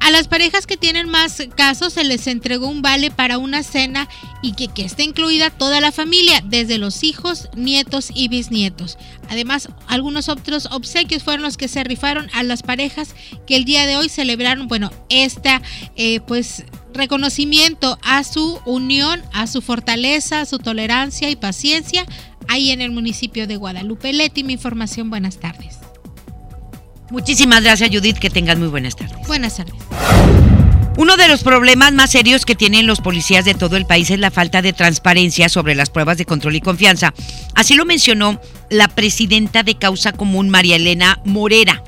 [0.00, 4.08] A las parejas que tienen más casos se les entregó un vale para una cena
[4.40, 8.96] y que, esté incluida toda la familia, desde los hijos, nietos y bisnietos.
[9.28, 13.14] Además, algunos otros obsequios fueron los que se rifaron a las parejas
[13.46, 15.60] que el día de hoy celebraron, bueno, esta
[15.96, 16.64] eh, pues
[16.94, 22.06] reconocimiento a su unión, a su fortaleza, a su tolerancia y paciencia
[22.48, 24.12] ahí en el municipio de Guadalupe.
[24.12, 25.78] Leti, mi información, buenas tardes.
[27.10, 28.18] Muchísimas gracias, Judith.
[28.18, 29.26] Que tengas muy buenas tardes.
[29.26, 29.74] Buenas tardes.
[30.98, 34.18] Uno de los problemas más serios que tienen los policías de todo el país es
[34.18, 37.14] la falta de transparencia sobre las pruebas de control y confianza.
[37.54, 41.84] Así lo mencionó la presidenta de Causa Común, María Elena Morera.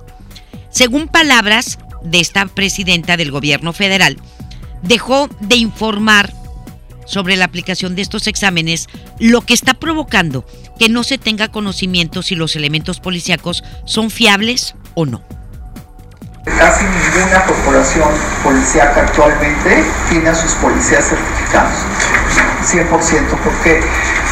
[0.71, 4.17] Según palabras de esta presidenta del gobierno federal,
[4.83, 6.33] dejó de informar
[7.11, 10.47] sobre la aplicación de estos exámenes, lo que está provocando
[10.79, 15.23] que no se tenga conocimiento si los elementos policíacos son fiables o no.
[16.45, 18.09] Casi ninguna corporación
[18.45, 21.79] policíaca actualmente tiene a sus policías certificados,
[22.63, 22.87] 100%,
[23.45, 23.81] porque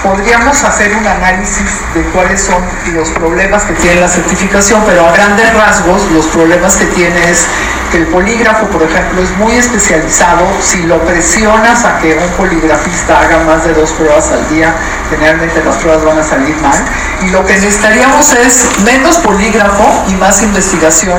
[0.03, 2.62] podríamos hacer un análisis de cuáles son
[2.95, 7.47] los problemas que tiene la certificación, pero a grandes rasgos los problemas que tiene es
[7.91, 10.47] que el polígrafo, por ejemplo, es muy especializado.
[10.61, 14.75] Si lo presionas a que un poligrafista haga más de dos pruebas al día,
[15.11, 16.79] generalmente las pruebas van a salir mal.
[17.23, 21.19] Y lo que necesitaríamos es menos polígrafo y más investigación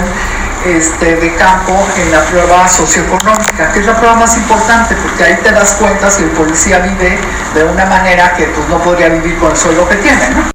[0.66, 5.38] este, de campo en la prueba socioeconómica, que es la prueba más importante, porque ahí
[5.44, 7.18] te das cuenta si el policía vive
[7.54, 10.52] de una manera que pues no podría vivir con el sueldo que tiene, ¿no?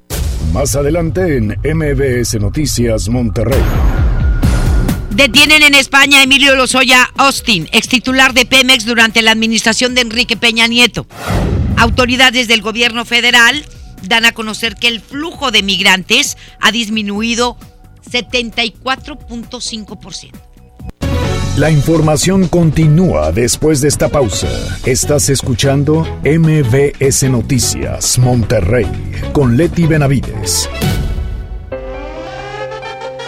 [0.52, 3.62] Más adelante en MBS Noticias Monterrey.
[5.10, 10.00] Detienen en España a Emilio Lozoya Austin, ex titular de Pemex durante la administración de
[10.00, 11.06] Enrique Peña Nieto.
[11.76, 13.64] Autoridades del gobierno federal
[14.02, 17.56] dan a conocer que el flujo de migrantes ha disminuido
[18.10, 20.32] 74.5%.
[21.56, 24.48] La información continúa después de esta pausa.
[24.84, 28.88] Estás escuchando MBS Noticias Monterrey
[29.32, 30.68] con Leti Benavides.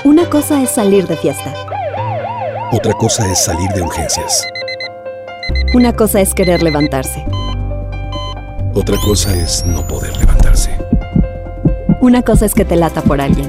[0.03, 1.55] Una cosa es salir de fiesta.
[2.73, 4.45] Otra cosa es salir de urgencias.
[5.73, 7.25] Una cosa es querer levantarse.
[8.75, 10.77] Otra cosa es no poder levantarse.
[12.01, 13.49] Una cosa es que te lata por alguien.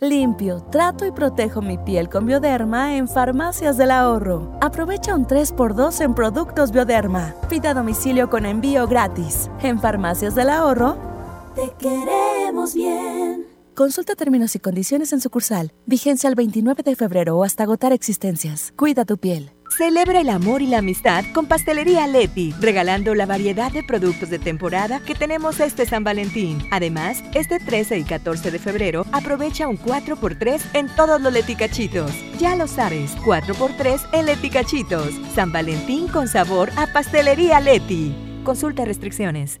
[0.00, 4.52] Limpio, trato y protejo mi piel con Bioderma en Farmacias del Ahorro.
[4.60, 7.34] Aprovecha un 3x2 en productos Bioderma.
[7.48, 9.50] Pida a domicilio con envío gratis.
[9.62, 10.98] En Farmacias del Ahorro,
[11.54, 13.45] te queremos bien.
[13.76, 15.70] Consulta términos y condiciones en sucursal.
[15.84, 18.72] Vigencia el 29 de febrero o hasta agotar existencias.
[18.74, 19.52] Cuida tu piel.
[19.76, 24.38] Celebra el amor y la amistad con Pastelería Leti, regalando la variedad de productos de
[24.38, 26.66] temporada que tenemos este San Valentín.
[26.70, 32.12] Además, este 13 y 14 de febrero aprovecha un 4x3 en todos los leticachitos.
[32.38, 35.10] Ya lo sabes, 4x3 en leticachitos.
[35.34, 38.14] San Valentín con sabor a Pastelería Leti.
[38.42, 39.60] Consulta restricciones.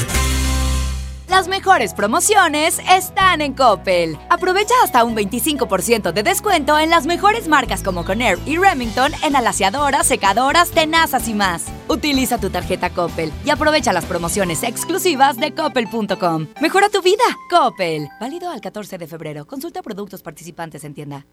[1.31, 4.17] Las mejores promociones están en Coppel.
[4.29, 9.37] Aprovecha hasta un 25% de descuento en las mejores marcas como Conair y Remington en
[9.37, 11.67] alaciadoras, secadoras, tenazas y más.
[11.91, 16.47] Utiliza tu tarjeta Coppel y aprovecha las promociones exclusivas de coppel.com.
[16.61, 18.07] Mejora tu vida, Coppel.
[18.17, 19.45] Válido al 14 de febrero.
[19.45, 21.25] Consulta productos participantes en tienda.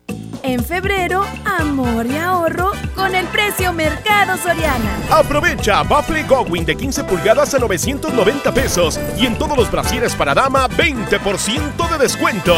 [0.42, 4.98] En febrero, amor y ahorro con el precio Mercado Soriana.
[5.12, 10.34] Aprovecha Buffalo Gowin de 15 pulgadas a 990 pesos y en todos los brasieres para
[10.34, 12.54] dama 20% de descuento.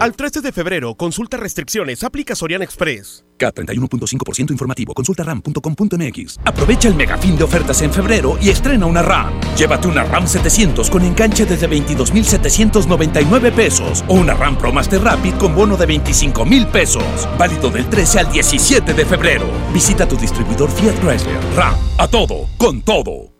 [0.00, 3.22] Al 13 de febrero, consulta restricciones, aplica Soriana Express.
[3.38, 4.94] K31.5% informativo.
[4.94, 6.38] Consulta ram.com.mx.
[6.42, 9.38] Aprovecha el megafín de ofertas en febrero y estrena una RAM.
[9.58, 15.34] Llévate una RAM 700 con enganche desde 22,799 pesos o una RAM Pro Master Rapid
[15.34, 17.28] con bono de 25 mil pesos.
[17.38, 19.50] Válido del 13 al 17 de febrero.
[19.74, 21.36] Visita tu distribuidor Fiat Chrysler.
[21.54, 21.74] RAM.
[21.98, 22.48] A todo.
[22.56, 23.39] Con todo.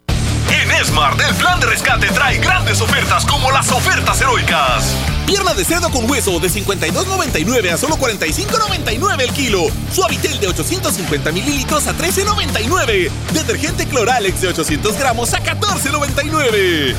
[0.83, 4.95] Smart, el plan de rescate trae grandes ofertas como las ofertas heroicas.
[5.25, 9.63] Pierna de cerdo con hueso de 52.99 a solo 45.99 el kilo.
[9.93, 13.09] Suavitel de 850 mililitros a 13.99.
[13.33, 16.95] Detergente Cloralex de 800 gramos a 14.99.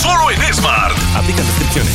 [0.00, 0.96] Solo en Smart.
[1.14, 1.94] Aplica restricciones.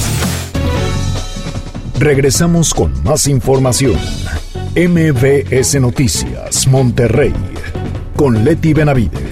[2.00, 4.00] Regresamos con más información.
[4.76, 7.34] MBS Noticias, Monterrey.
[8.16, 9.25] Con Leti Benavides.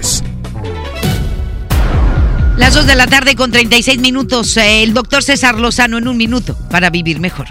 [2.56, 4.56] Las 2 de la tarde con 36 minutos.
[4.56, 7.46] El doctor César Lozano en un minuto para vivir mejor.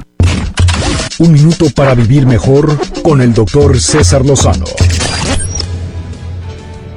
[1.20, 4.64] Un minuto para vivir mejor con el doctor César Lozano.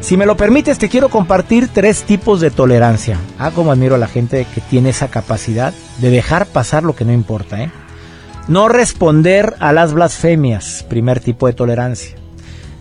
[0.01, 3.19] Si me lo permites, te quiero compartir tres tipos de tolerancia.
[3.41, 7.05] Ah, como admiro a la gente que tiene esa capacidad de dejar pasar lo que
[7.05, 7.73] no importa, ¿eh?
[8.47, 12.15] No responder a las blasfemias, primer tipo de tolerancia.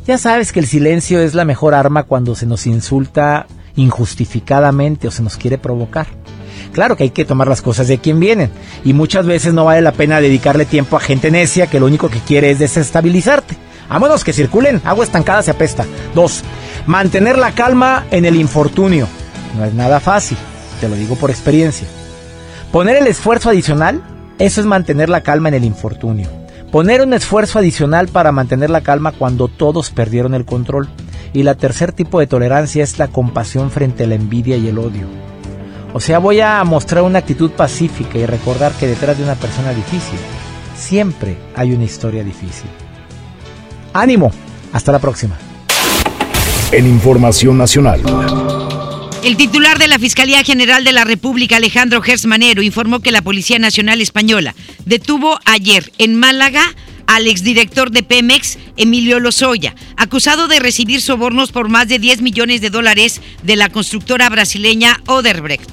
[0.06, 5.12] Ya sabes que el silencio es la mejor arma cuando se nos insulta injustificadamente o
[5.12, 6.08] se nos quiere provocar.
[6.72, 8.52] Claro que hay que tomar las cosas de quien vienen
[8.84, 12.10] y muchas veces no vale la pena dedicarle tiempo a gente necia que lo único
[12.10, 13.56] que quiere es desestabilizarte.
[13.88, 15.86] A menos que circulen, agua estancada se apesta.
[16.14, 16.44] Dos,
[16.86, 19.08] mantener la calma en el infortunio.
[19.58, 20.38] No es nada fácil,
[20.82, 21.88] te lo digo por experiencia.
[22.72, 24.02] Poner el esfuerzo adicional,
[24.40, 26.30] eso es mantener la calma en el infortunio.
[26.72, 30.90] Poner un esfuerzo adicional para mantener la calma cuando todos perdieron el control.
[31.36, 34.80] Y la tercer tipo de tolerancia es la compasión frente a la envidia y el
[34.80, 35.06] odio.
[35.92, 39.74] O sea, voy a mostrar una actitud pacífica y recordar que detrás de una persona
[39.74, 40.18] difícil
[40.78, 42.70] siempre hay una historia difícil.
[43.92, 44.32] Ánimo,
[44.72, 45.38] hasta la próxima.
[46.72, 48.02] En Información Nacional.
[49.22, 53.60] El titular de la Fiscalía General de la República, Alejandro Gersmanero, informó que la Policía
[53.60, 54.56] Nacional Española
[54.86, 56.64] detuvo ayer en Málaga
[57.08, 62.62] al exdirector de Pemex, Emilio Lozoya, acusado de recibir sobornos por más de 10 millones
[62.62, 65.70] de dólares de la constructora brasileña Oderbrecht.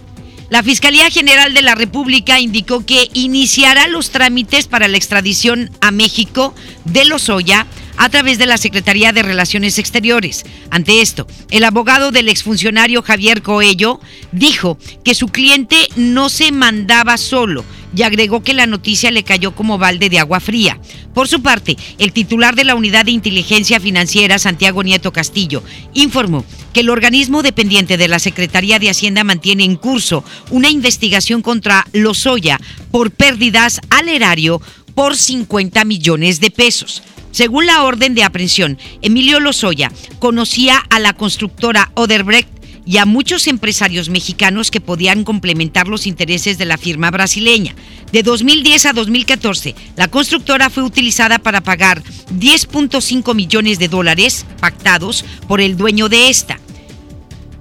[0.52, 5.90] La Fiscalía General de la República indicó que iniciará los trámites para la extradición a
[5.90, 6.54] México
[6.84, 7.66] de Lozoya
[8.02, 10.44] a través de la Secretaría de Relaciones Exteriores.
[10.70, 14.00] Ante esto, el abogado del exfuncionario Javier Coello
[14.32, 19.54] dijo que su cliente no se mandaba solo y agregó que la noticia le cayó
[19.54, 20.80] como balde de agua fría.
[21.14, 25.62] Por su parte, el titular de la Unidad de Inteligencia Financiera, Santiago Nieto Castillo,
[25.94, 31.40] informó que el organismo dependiente de la Secretaría de Hacienda mantiene en curso una investigación
[31.40, 32.58] contra Lozoya
[32.90, 34.60] por pérdidas al erario
[34.96, 37.02] por 50 millones de pesos.
[37.32, 42.48] Según la orden de aprehensión, Emilio Lozoya conocía a la constructora Oderbrecht
[42.84, 47.74] y a muchos empresarios mexicanos que podían complementar los intereses de la firma brasileña.
[48.12, 52.02] De 2010 a 2014, la constructora fue utilizada para pagar
[52.34, 56.60] 10.5 millones de dólares pactados por el dueño de esta.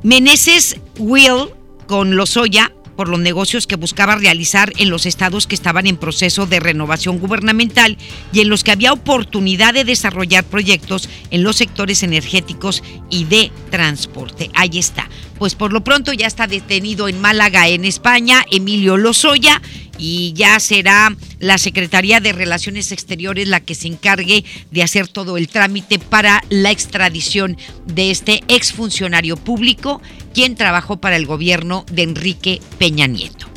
[0.03, 1.49] Meneses Will
[1.87, 2.71] con Lozoya
[3.01, 7.17] por los negocios que buscaba realizar en los estados que estaban en proceso de renovación
[7.17, 7.97] gubernamental
[8.31, 13.51] y en los que había oportunidad de desarrollar proyectos en los sectores energéticos y de
[13.71, 14.51] transporte.
[14.53, 15.09] Ahí está.
[15.41, 19.59] Pues por lo pronto ya está detenido en Málaga, en España, Emilio Lozoya,
[19.97, 25.37] y ya será la Secretaría de Relaciones Exteriores la que se encargue de hacer todo
[25.37, 29.99] el trámite para la extradición de este exfuncionario público,
[30.35, 33.47] quien trabajó para el gobierno de Enrique Peña Nieto.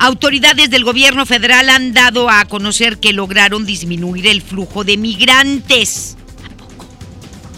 [0.00, 6.16] Autoridades del gobierno federal han dado a conocer que lograron disminuir el flujo de migrantes.
[6.44, 6.84] ¿A poco?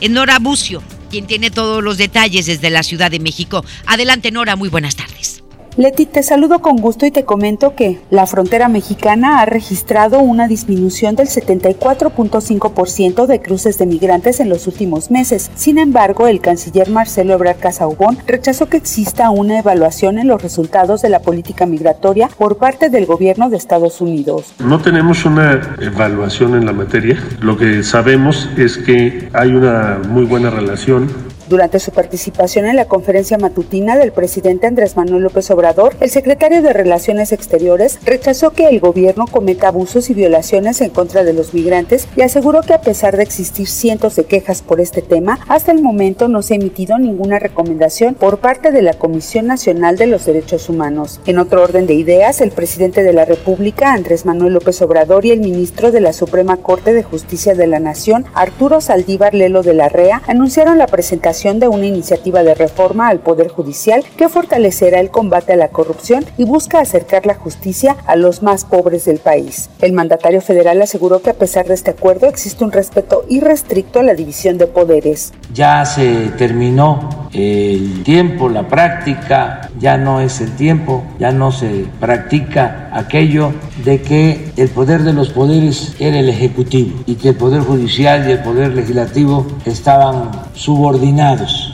[0.02, 3.64] En Nora Bucio, quien tiene todos los detalles desde la Ciudad de México.
[3.86, 5.37] Adelante, Nora, muy buenas tardes.
[5.78, 10.48] Leti, te saludo con gusto y te comento que la frontera mexicana ha registrado una
[10.48, 15.52] disminución del 74.5% de cruces de migrantes en los últimos meses.
[15.54, 21.00] Sin embargo, el canciller Marcelo Ebrard Casaubon rechazó que exista una evaluación en los resultados
[21.00, 24.54] de la política migratoria por parte del gobierno de Estados Unidos.
[24.58, 27.22] No tenemos una evaluación en la materia.
[27.40, 32.86] Lo que sabemos es que hay una muy buena relación durante su participación en la
[32.86, 38.68] conferencia matutina del presidente Andrés Manuel López Obrador, el secretario de Relaciones Exteriores rechazó que
[38.68, 42.80] el gobierno cometa abusos y violaciones en contra de los migrantes y aseguró que a
[42.80, 46.56] pesar de existir cientos de quejas por este tema, hasta el momento no se ha
[46.56, 51.20] emitido ninguna recomendación por parte de la Comisión Nacional de los Derechos Humanos.
[51.26, 55.30] En otro orden de ideas, el presidente de la República, Andrés Manuel López Obrador, y
[55.30, 59.74] el ministro de la Suprema Corte de Justicia de la Nación, Arturo Saldívar Lelo de
[59.74, 64.98] la REA, anunciaron la presentación de una iniciativa de reforma al Poder Judicial que fortalecerá
[64.98, 69.18] el combate a la corrupción y busca acercar la justicia a los más pobres del
[69.18, 69.70] país.
[69.80, 74.02] El mandatario federal aseguró que a pesar de este acuerdo existe un respeto irrestricto a
[74.02, 75.32] la división de poderes.
[75.54, 81.86] Ya se terminó el tiempo, la práctica, ya no es el tiempo, ya no se
[82.00, 83.52] practica aquello
[83.84, 88.28] de que el poder de los poderes era el Ejecutivo y que el Poder Judicial
[88.28, 91.27] y el Poder Legislativo estaban subordinados.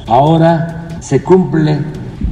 [0.09, 1.78] Ahora se cumple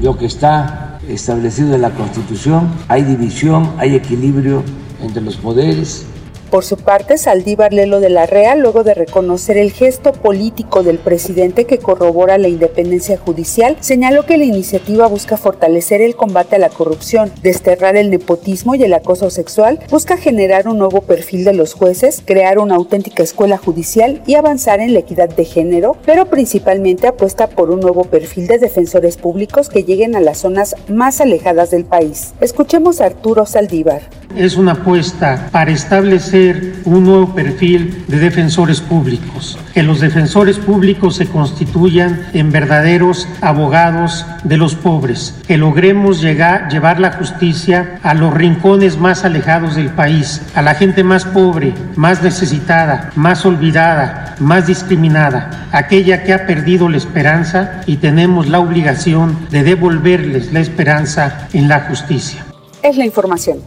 [0.00, 4.64] lo que está establecido en la Constitución, hay división, hay equilibrio
[5.00, 6.06] entre los poderes
[6.52, 10.98] por su parte, Saldívar Lelo de la Rea, luego de reconocer el gesto político del
[10.98, 16.58] presidente que corrobora la independencia judicial, señaló que la iniciativa busca fortalecer el combate a
[16.58, 21.54] la corrupción, desterrar el nepotismo y el acoso sexual, busca generar un nuevo perfil de
[21.54, 26.26] los jueces, crear una auténtica escuela judicial y avanzar en la equidad de género, pero
[26.26, 31.22] principalmente apuesta por un nuevo perfil de defensores públicos que lleguen a las zonas más
[31.22, 32.34] alejadas del país.
[32.42, 34.02] Escuchemos a Arturo Saldívar.
[34.36, 41.16] Es una apuesta para establecer un nuevo perfil de defensores públicos, que los defensores públicos
[41.16, 48.14] se constituyan en verdaderos abogados de los pobres, que logremos llegar, llevar la justicia a
[48.14, 54.34] los rincones más alejados del país, a la gente más pobre, más necesitada, más olvidada,
[54.40, 60.60] más discriminada, aquella que ha perdido la esperanza y tenemos la obligación de devolverles la
[60.60, 62.44] esperanza en la justicia.
[62.82, 63.58] Es la información.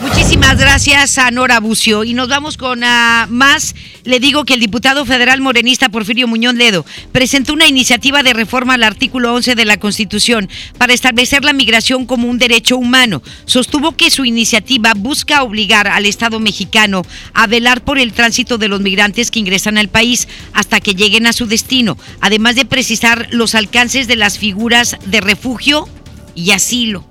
[0.00, 2.04] Muchísimas gracias a Nora Bucio.
[2.04, 3.74] Y nos vamos con uh, más.
[4.04, 8.74] Le digo que el diputado federal morenista Porfirio Muñoz Ledo presentó una iniciativa de reforma
[8.74, 13.22] al artículo 11 de la Constitución para establecer la migración como un derecho humano.
[13.46, 18.68] Sostuvo que su iniciativa busca obligar al Estado mexicano a velar por el tránsito de
[18.68, 23.28] los migrantes que ingresan al país hasta que lleguen a su destino, además de precisar
[23.30, 25.88] los alcances de las figuras de refugio
[26.34, 27.06] y asilo.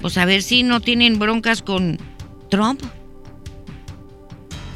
[0.00, 1.98] Pues a ver si no tienen broncas con
[2.52, 2.82] Trump.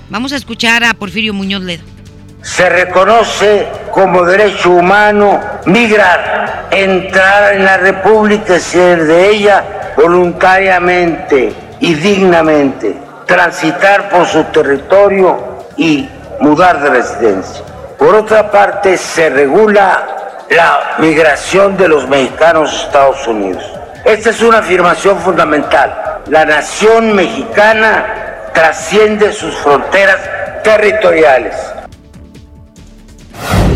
[0.08, 1.84] Vamos a escuchar a Porfirio Muñoz Ledo.
[2.40, 11.52] Se reconoce como derecho humano migrar, entrar en la República y ser de ella voluntariamente
[11.80, 12.96] y dignamente,
[13.26, 16.08] transitar por su territorio y
[16.40, 17.62] mudar de residencia.
[17.98, 23.62] Por otra parte, se regula la migración de los mexicanos a Estados Unidos.
[24.02, 26.15] Esta es una afirmación fundamental.
[26.28, 30.18] La nación mexicana trasciende sus fronteras
[30.64, 31.54] territoriales.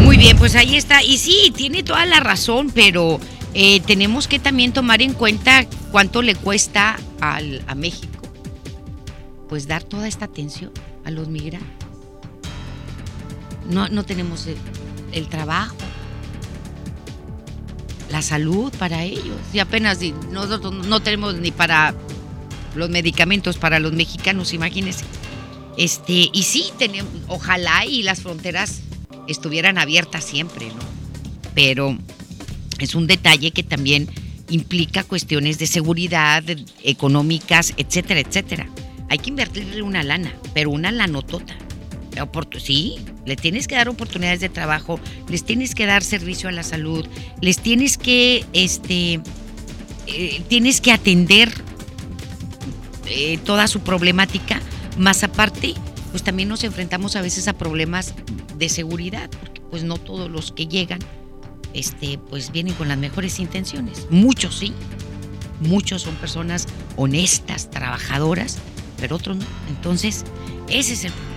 [0.00, 1.00] Muy bien, pues ahí está.
[1.00, 3.20] Y sí, tiene toda la razón, pero
[3.54, 8.26] eh, tenemos que también tomar en cuenta cuánto le cuesta al, a México,
[9.48, 10.72] pues dar toda esta atención
[11.04, 11.68] a los migrantes.
[13.68, 14.48] No, no tenemos
[15.12, 15.76] el, trabajo,
[18.10, 19.36] la salud para ellos.
[19.52, 20.00] Y apenas
[20.32, 21.94] nosotros no tenemos ni para
[22.74, 25.04] los medicamentos para los mexicanos, imagínense.
[25.76, 28.82] Este, y sí, tenemos, ojalá y las fronteras
[29.28, 30.82] estuvieran abiertas siempre, ¿no?
[31.54, 31.96] Pero
[32.78, 34.08] es un detalle que también
[34.48, 36.42] implica cuestiones de seguridad,
[36.82, 38.68] económicas, etcétera, etcétera.
[39.08, 41.56] Hay que invertirle una lana, pero una lanotota.
[42.58, 46.62] Sí, le tienes que dar oportunidades de trabajo, les tienes que dar servicio a la
[46.62, 47.06] salud,
[47.40, 49.20] les tienes que, este,
[50.06, 51.50] eh, tienes que atender
[53.10, 54.60] eh, toda su problemática,
[54.96, 55.74] más aparte,
[56.10, 58.14] pues también nos enfrentamos a veces a problemas
[58.56, 61.00] de seguridad, porque pues no todos los que llegan,
[61.74, 64.06] este, pues vienen con las mejores intenciones.
[64.10, 64.72] Muchos sí,
[65.60, 68.58] muchos son personas honestas, trabajadoras,
[68.98, 69.46] pero otros no.
[69.68, 70.24] Entonces,
[70.68, 71.30] ese es el problema.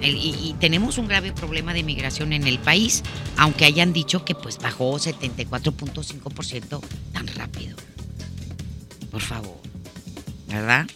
[0.00, 3.02] y, y, tenemos un grave problema de migración en el país,
[3.36, 6.80] aunque hayan dicho que pues bajó 74.5%
[7.12, 7.76] tan rápido.
[9.10, 9.57] Por favor,
[10.48, 10.86] ¿verdad?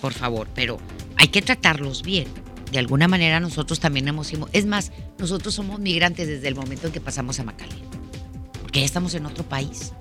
[0.00, 0.78] Por favor, pero
[1.16, 2.26] hay que tratarlos bien.
[2.72, 6.92] De alguna manera nosotros también hemos es más, nosotros somos migrantes desde el momento en
[6.92, 7.84] que pasamos a Macalén,
[8.62, 9.92] porque ya estamos en otro país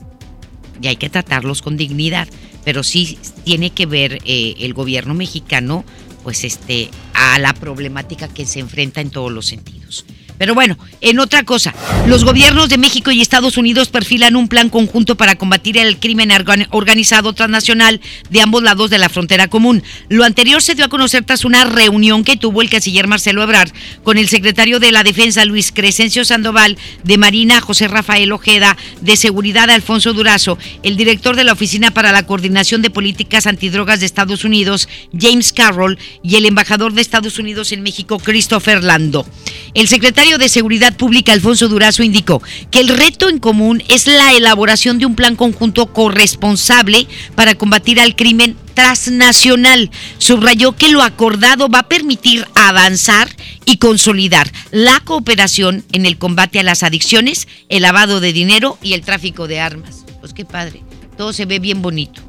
[0.82, 2.28] y hay que tratarlos con dignidad,
[2.64, 5.84] pero sí tiene que ver eh, el gobierno mexicano,
[6.24, 10.06] pues este, a la problemática que se enfrenta en todos los sentidos.
[10.40, 11.76] Pero bueno, en otra cosa,
[12.08, 16.32] los gobiernos de México y Estados Unidos perfilan un plan conjunto para combatir el crimen
[16.72, 19.84] organizado transnacional de ambos lados de la frontera común.
[20.08, 23.74] Lo anterior se dio a conocer tras una reunión que tuvo el canciller Marcelo Ebrard
[24.04, 29.18] con el secretario de la Defensa Luis Crescencio Sandoval, de Marina José Rafael Ojeda, de
[29.18, 34.06] Seguridad Alfonso Durazo, el director de la Oficina para la Coordinación de Políticas Antidrogas de
[34.06, 39.26] Estados Unidos, James Carroll, y el embajador de Estados Unidos en México, Christopher Lando.
[39.74, 44.34] El secretario de Seguridad Pública, Alfonso Durazo, indicó que el reto en común es la
[44.34, 49.90] elaboración de un plan conjunto corresponsable para combatir al crimen transnacional.
[50.18, 53.30] Subrayó que lo acordado va a permitir avanzar
[53.66, 58.94] y consolidar la cooperación en el combate a las adicciones, el lavado de dinero y
[58.94, 60.06] el tráfico de armas.
[60.20, 60.84] Pues qué padre,
[61.18, 62.22] todo se ve bien bonito.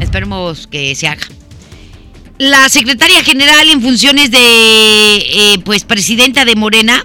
[0.00, 1.26] Esperemos que se haga
[2.38, 7.04] la secretaria general en funciones de, eh, pues, presidenta de Morena,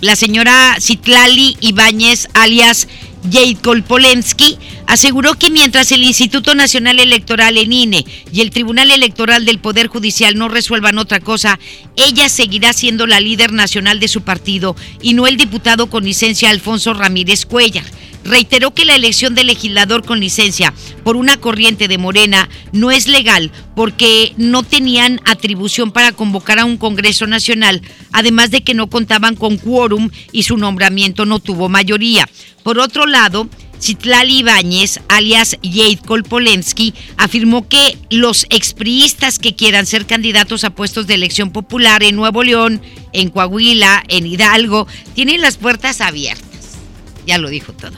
[0.00, 2.88] la señora Citlali Ibáñez, alias
[3.30, 9.44] Jade Kolpolensky, aseguró que mientras el Instituto Nacional Electoral en INE y el Tribunal Electoral
[9.44, 11.58] del Poder Judicial no resuelvan otra cosa,
[11.96, 16.50] ella seguirá siendo la líder nacional de su partido y no el diputado con licencia
[16.50, 17.84] Alfonso Ramírez Cuellar
[18.24, 20.72] reiteró que la elección de legislador con licencia
[21.04, 26.64] por una corriente de Morena no es legal porque no tenían atribución para convocar a
[26.64, 27.82] un Congreso Nacional,
[28.12, 32.28] además de que no contaban con quórum y su nombramiento no tuvo mayoría.
[32.62, 33.48] Por otro lado,
[33.80, 41.06] Citlali Ibáñez, alias Jade Kolpolensky, afirmó que los expriistas que quieran ser candidatos a puestos
[41.06, 42.80] de elección popular en Nuevo León,
[43.12, 46.78] en Coahuila, en Hidalgo, tienen las puertas abiertas.
[47.26, 47.92] Ya lo dijo todo.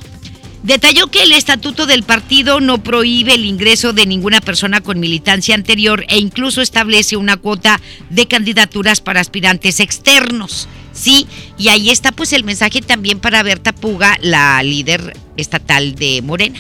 [0.63, 5.55] Detalló que el estatuto del partido no prohíbe el ingreso de ninguna persona con militancia
[5.55, 10.67] anterior e incluso establece una cuota de candidaturas para aspirantes externos.
[10.93, 16.23] Sí, y ahí está pues el mensaje también para Berta Puga, la líder estatal de
[16.23, 16.59] Morena.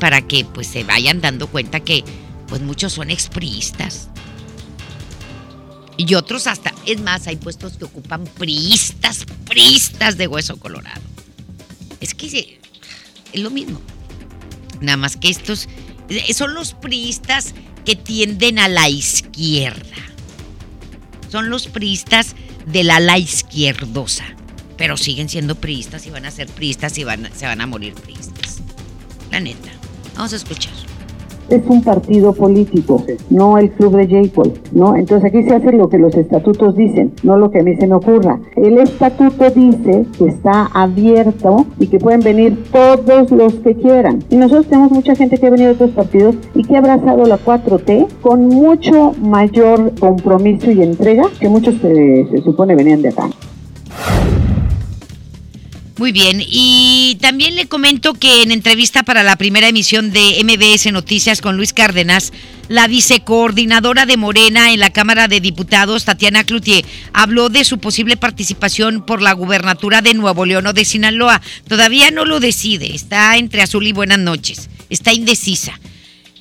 [0.00, 2.02] Para que pues se vayan dando cuenta que
[2.48, 4.08] pues muchos son expriistas.
[5.96, 11.00] Y otros hasta, es más, hay puestos que ocupan priistas, priistas de hueso colorado.
[12.00, 12.58] Es que
[13.32, 13.80] es lo mismo.
[14.80, 15.68] Nada más que estos
[16.34, 17.54] son los priistas
[17.84, 19.96] que tienden a la izquierda.
[21.30, 22.34] Son los priistas
[22.66, 24.24] de la ala izquierdosa.
[24.76, 27.94] Pero siguen siendo priistas y van a ser priistas y van, se van a morir
[27.94, 28.60] priistas.
[29.30, 29.70] La neta.
[30.16, 30.72] Vamos a escuchar.
[31.50, 34.50] es un partido político, no el club de J.
[34.72, 34.96] ¿no?
[34.96, 37.86] Entonces aquí se hace lo que los estatutos dicen, no lo que a mí se
[37.86, 38.40] me ocurra.
[38.56, 44.24] El estatuto dice que está abierto y que pueden venir todos los que quieran.
[44.30, 47.24] Y nosotros tenemos mucha gente que ha venido de otros partidos y que ha abrazado
[47.26, 53.10] la 4T con mucho mayor compromiso y entrega que muchos se, se supone venían de
[53.10, 53.28] acá.
[55.98, 60.92] Muy bien, y también le comento que en entrevista para la primera emisión de MBS
[60.92, 62.34] Noticias con Luis Cárdenas,
[62.68, 66.84] la vicecoordinadora de Morena en la Cámara de Diputados, Tatiana Cloutier,
[67.14, 71.40] habló de su posible participación por la gubernatura de Nuevo León o de Sinaloa.
[71.66, 75.80] Todavía no lo decide, está entre azul y buenas noches, está indecisa.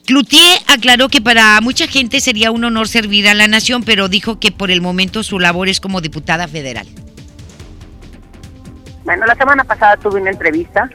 [0.05, 4.37] Cloutier aclaró que para mucha gente sería un honor servir a la nación, pero dijo
[4.37, 6.87] que por el momento su labor es como diputada federal.
[9.05, 10.89] Bueno, la semana pasada tuve una entrevista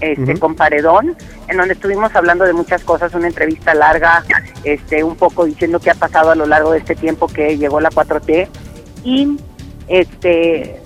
[0.00, 1.16] este, con Paredón,
[1.48, 4.24] en donde estuvimos hablando de muchas cosas, una entrevista larga,
[4.64, 7.80] este, un poco diciendo qué ha pasado a lo largo de este tiempo que llegó
[7.80, 8.48] la 4T
[9.04, 9.38] y
[9.86, 10.80] este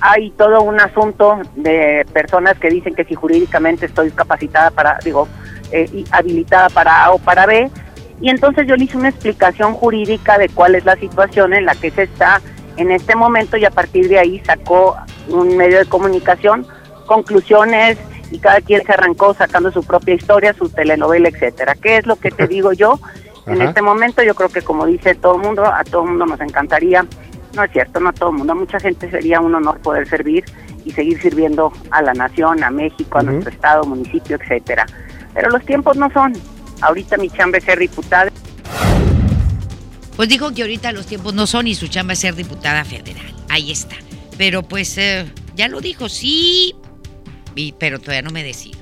[0.00, 5.28] hay todo un asunto de personas que dicen que si jurídicamente estoy capacitada para, digo,
[5.70, 7.70] eh, habilitada para A o para B,
[8.20, 11.74] y entonces yo le hice una explicación jurídica de cuál es la situación en la
[11.74, 12.40] que se está
[12.76, 14.96] en este momento y a partir de ahí sacó
[15.28, 16.66] un medio de comunicación
[17.06, 17.98] conclusiones
[18.30, 21.74] y cada quien se arrancó sacando su propia historia, su telenovela, etcétera.
[21.74, 22.98] ¿Qué es lo que te digo yo?
[23.46, 26.26] En este momento yo creo que como dice todo el mundo, a todo el mundo
[26.26, 27.04] nos encantaría,
[27.54, 30.08] no es cierto, no a todo el mundo, a mucha gente sería un honor poder
[30.08, 30.44] servir
[30.84, 34.86] y seguir sirviendo a la nación, a México, a nuestro estado, municipio, etcétera.
[35.34, 36.32] Pero los tiempos no son.
[36.80, 38.30] Ahorita mi chamba es ser diputada.
[40.16, 43.32] Pues dijo que ahorita los tiempos no son y su chamba es ser diputada federal.
[43.48, 43.96] Ahí está.
[44.36, 46.74] Pero pues eh, ya lo dijo, sí,
[47.78, 48.78] pero todavía no me decido.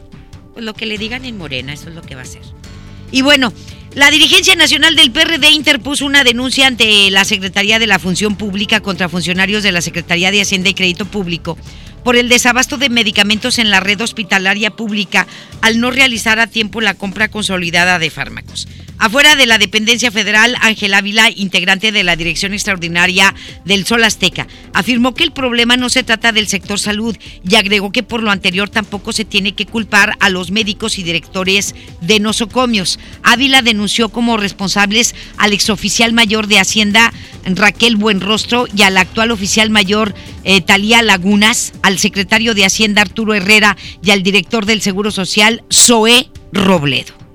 [0.52, 2.42] Pues lo que le digan en Morena, eso es lo que va a hacer.
[3.12, 3.52] Y bueno,
[3.94, 8.80] la dirigencia nacional del PRD interpuso una denuncia ante la Secretaría de la Función Pública
[8.80, 11.58] contra funcionarios de la Secretaría de Hacienda y Crédito Público
[12.04, 15.26] por el desabasto de medicamentos en la red hospitalaria pública
[15.62, 18.66] al no realizar a tiempo la compra consolidada de fármacos.
[19.00, 23.34] Afuera de la dependencia federal, Ángel Ávila, integrante de la Dirección Extraordinaria
[23.64, 27.92] del Sol Azteca, afirmó que el problema no se trata del sector salud y agregó
[27.92, 32.20] que por lo anterior tampoco se tiene que culpar a los médicos y directores de
[32.20, 32.98] nosocomios.
[33.22, 37.10] Ávila denunció como responsables al exoficial mayor de Hacienda,
[37.46, 43.34] Raquel Buenrostro, y al actual oficial mayor, eh, Talía Lagunas, al secretario de Hacienda, Arturo
[43.34, 47.29] Herrera, y al director del Seguro Social, Zoé Robledo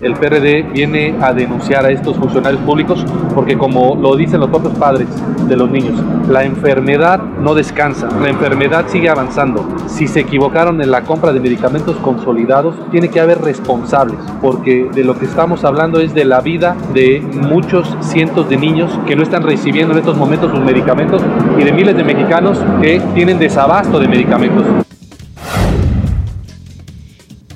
[0.00, 4.74] el PRD viene a denunciar a estos funcionarios públicos porque como lo dicen los propios
[4.78, 5.08] padres
[5.48, 9.66] de los niños, la enfermedad no descansa, la enfermedad sigue avanzando.
[9.86, 15.04] Si se equivocaron en la compra de medicamentos consolidados, tiene que haber responsables, porque de
[15.04, 19.22] lo que estamos hablando es de la vida de muchos cientos de niños que no
[19.22, 21.22] están recibiendo en estos momentos sus medicamentos
[21.58, 24.87] y de miles de mexicanos que tienen desabasto de medicamentos.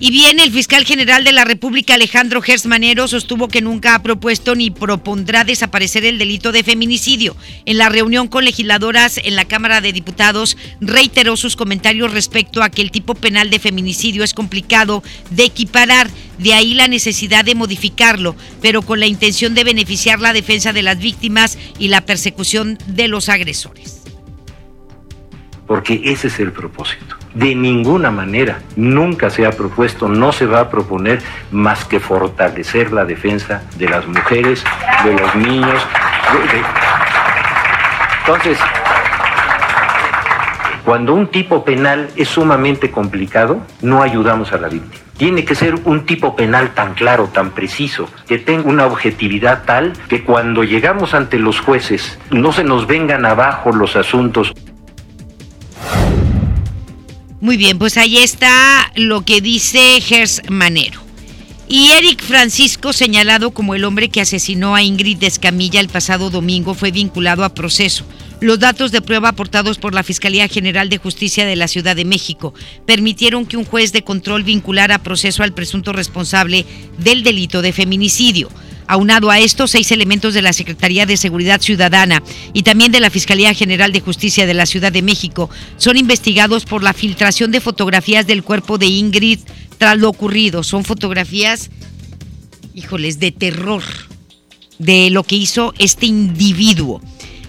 [0.04, 4.56] Y bien, el fiscal general de la República, Alejandro Gersmanero, sostuvo que nunca ha propuesto
[4.56, 7.36] ni propondrá desaparecer el delito de feminicidio.
[7.66, 12.70] En la reunión con legisladoras en la Cámara de Diputados, reiteró sus comentarios respecto a
[12.70, 17.54] que el tipo penal de feminicidio es complicado de equiparar, de ahí la necesidad de
[17.54, 22.76] modificarlo, pero con la intención de beneficiar la defensa de las víctimas y la persecución
[22.88, 24.02] de los agresores.
[25.68, 30.60] Porque ese es el propósito de ninguna manera, nunca se ha propuesto, no se va
[30.60, 31.20] a proponer
[31.50, 34.64] más que fortalecer la defensa de las mujeres,
[35.04, 35.86] de los niños.
[38.20, 38.58] Entonces,
[40.84, 45.02] cuando un tipo penal es sumamente complicado, no ayudamos a la víctima.
[45.16, 49.92] Tiene que ser un tipo penal tan claro, tan preciso, que tenga una objetividad tal
[50.08, 54.52] que cuando llegamos ante los jueces no se nos vengan abajo los asuntos.
[57.42, 61.00] Muy bien, pues ahí está lo que dice Gers Manero.
[61.68, 66.74] Y Eric Francisco, señalado como el hombre que asesinó a Ingrid Escamilla el pasado domingo,
[66.74, 68.04] fue vinculado a proceso.
[68.42, 72.04] Los datos de prueba aportados por la Fiscalía General de Justicia de la Ciudad de
[72.04, 76.66] México permitieron que un juez de control vinculara a proceso al presunto responsable
[76.98, 78.48] del delito de feminicidio.
[78.88, 82.20] Aunado a esto, seis elementos de la Secretaría de Seguridad Ciudadana
[82.52, 86.64] y también de la Fiscalía General de Justicia de la Ciudad de México son investigados
[86.64, 89.38] por la filtración de fotografías del cuerpo de Ingrid
[89.78, 90.64] tras lo ocurrido.
[90.64, 91.70] Son fotografías,
[92.74, 93.84] híjoles, de terror
[94.80, 97.00] de lo que hizo este individuo.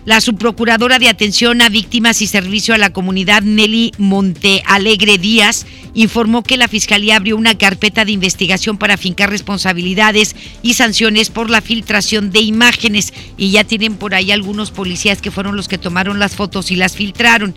[0.06, 6.44] La subprocuradora de Atención a Víctimas y Servicio a la Comunidad, Nelly Montealegre Díaz, informó
[6.44, 11.62] que la Fiscalía abrió una carpeta de investigación para fincar responsabilidades y sanciones por la
[11.62, 13.14] filtración de imágenes.
[13.38, 16.76] Y ya tienen por ahí algunos policías que fueron los que tomaron las fotos y
[16.76, 17.56] las filtraron.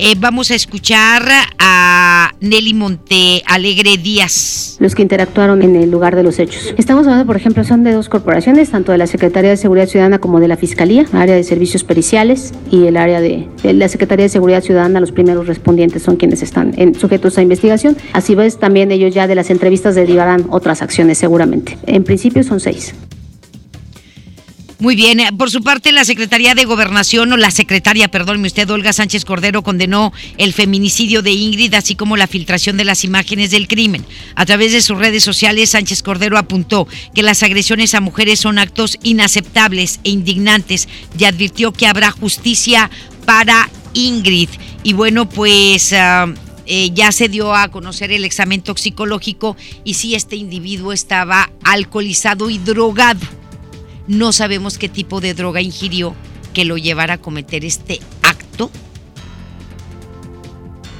[0.00, 1.24] Eh, vamos a escuchar
[1.58, 4.76] a Nelly Monte Alegre Díaz.
[4.78, 6.72] Los que interactuaron en el lugar de los hechos.
[6.78, 10.20] Estamos hablando, por ejemplo, son de dos corporaciones, tanto de la Secretaría de Seguridad Ciudadana
[10.20, 14.28] como de la Fiscalía, área de servicios periciales y el área de, la Secretaría de
[14.28, 15.00] Seguridad Ciudadana.
[15.00, 17.96] Los primeros respondientes son quienes están sujetos a investigación.
[18.12, 21.76] Así ves, también ellos ya de las entrevistas derivarán otras acciones seguramente.
[21.86, 22.94] En principio son seis.
[24.80, 28.70] Muy bien, eh, por su parte la Secretaría de Gobernación o la secretaria, perdónme usted,
[28.70, 33.50] Olga Sánchez Cordero condenó el feminicidio de Ingrid así como la filtración de las imágenes
[33.50, 34.06] del crimen.
[34.36, 38.60] A través de sus redes sociales, Sánchez Cordero apuntó que las agresiones a mujeres son
[38.60, 42.88] actos inaceptables e indignantes y advirtió que habrá justicia
[43.26, 44.48] para Ingrid.
[44.84, 45.92] Y bueno, pues...
[45.92, 46.32] Ah,
[46.70, 52.50] eh, ya se dio a conocer el examen toxicológico y si este individuo estaba alcoholizado
[52.50, 53.26] y drogado.
[54.08, 56.14] No sabemos qué tipo de droga ingirió
[56.54, 58.70] que lo llevara a cometer este acto.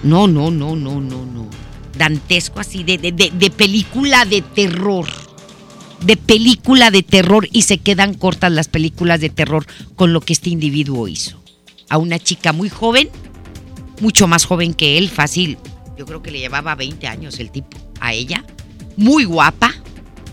[0.02, 1.48] No, no, no, no, no, no.
[1.96, 5.06] Dantesco así, de, de, de, película de terror.
[6.04, 10.34] De película de terror y se quedan cortas las películas de terror con lo que
[10.34, 11.42] este individuo hizo.
[11.88, 13.08] A una chica muy joven,
[14.00, 15.58] mucho más joven que él, fácil.
[15.96, 17.76] Yo creo que le llevaba 20 años el tipo.
[18.00, 18.44] A ella,
[18.96, 19.74] muy guapa,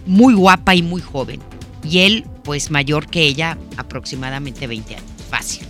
[0.05, 1.39] muy guapa y muy joven.
[1.83, 5.09] Y él, pues mayor que ella, aproximadamente 20 años.
[5.29, 5.65] Fácil.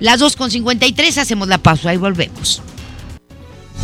[0.00, 2.62] Las 2.53 hacemos la pausa y volvemos.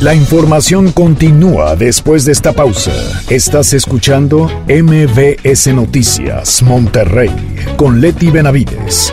[0.00, 2.92] La información continúa después de esta pausa.
[3.28, 7.30] Estás escuchando MBS Noticias Monterrey
[7.76, 9.12] con Leti Benavides.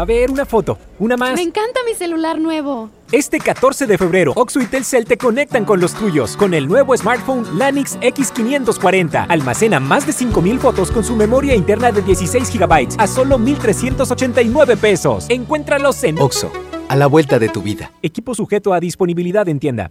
[0.00, 1.34] A ver, una foto, una más.
[1.34, 2.88] Me encanta mi celular nuevo.
[3.12, 6.96] Este 14 de febrero, Oxo y Telcel te conectan con los tuyos con el nuevo
[6.96, 9.26] smartphone Lanix X540.
[9.28, 14.78] Almacena más de 5000 fotos con su memoria interna de 16 GB a solo 1389
[14.78, 15.26] pesos.
[15.28, 16.50] Encuéntralos en Oxo,
[16.88, 17.92] a la vuelta de tu vida.
[18.00, 19.90] Equipo sujeto a disponibilidad en tienda.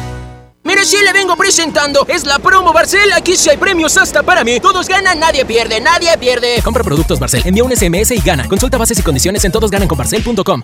[0.63, 2.05] Mire, si le vengo presentando.
[2.07, 3.11] Es la promo Barcel.
[3.13, 4.59] Aquí sí hay premios hasta para mí.
[4.59, 6.61] Todos ganan, nadie pierde, nadie pierde.
[6.63, 7.41] Compra productos Barcel.
[7.45, 8.47] Envía un SMS y gana.
[8.47, 10.63] Consulta bases y condiciones en todosgananconbarcel.com.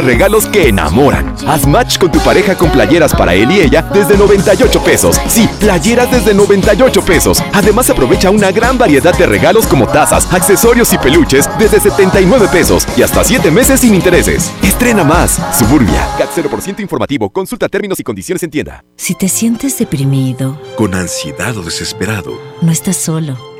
[0.00, 1.34] regalos que enamoran.
[1.46, 5.20] Haz match con tu pareja con playeras para él y ella desde 98 pesos.
[5.28, 7.42] Sí, playeras desde 98 pesos.
[7.52, 12.86] Además aprovecha una gran variedad de regalos como tazas, accesorios y peluches desde 79 pesos
[12.96, 14.52] y hasta 7 meses sin intereses.
[14.62, 15.40] Estrena más.
[15.58, 16.08] Suburbia.
[16.18, 17.30] CAT 0% informativo.
[17.30, 18.84] Consulta términos y condiciones en tienda.
[18.96, 23.59] Si te sientes deprimido, con ansiedad o desesperado, no estás solo.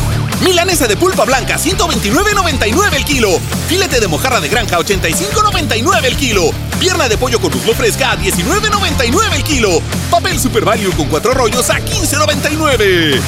[0.41, 3.39] Milanesa de pulpa blanca, 129.99 el kilo.
[3.67, 6.49] Filete de mojarra de granja, 85.99 el kilo.
[6.79, 9.81] Pierna de pollo con muslo fresca, a 19.99 el kilo.
[10.09, 13.21] Papel Super Value con cuatro rollos a 15.99.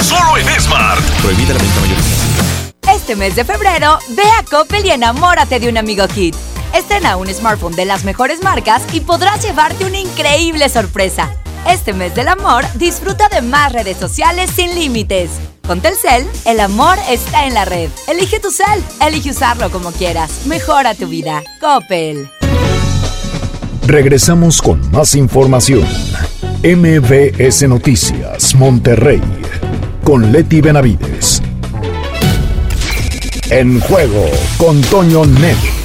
[0.00, 1.02] Solo en Smart.
[1.22, 2.92] Prohibida la venta mayorista.
[2.92, 6.34] Este mes de febrero, ve a Coppel y enamórate de un amigo Kit.
[6.74, 11.30] Estrena un smartphone de las mejores marcas y podrás llevarte una increíble sorpresa.
[11.66, 15.30] Este mes del amor, disfruta de más redes sociales sin límites.
[15.66, 17.90] Con Telcel, el amor está en la red.
[18.06, 20.46] Elige tu cel, elige usarlo como quieras.
[20.46, 21.42] Mejora tu vida.
[21.60, 22.30] Coppel.
[23.86, 25.86] Regresamos con más información.
[26.62, 29.20] MBS Noticias, Monterrey,
[30.04, 31.42] con Leti Benavides.
[33.50, 34.26] En juego
[34.58, 35.77] con Toño Net.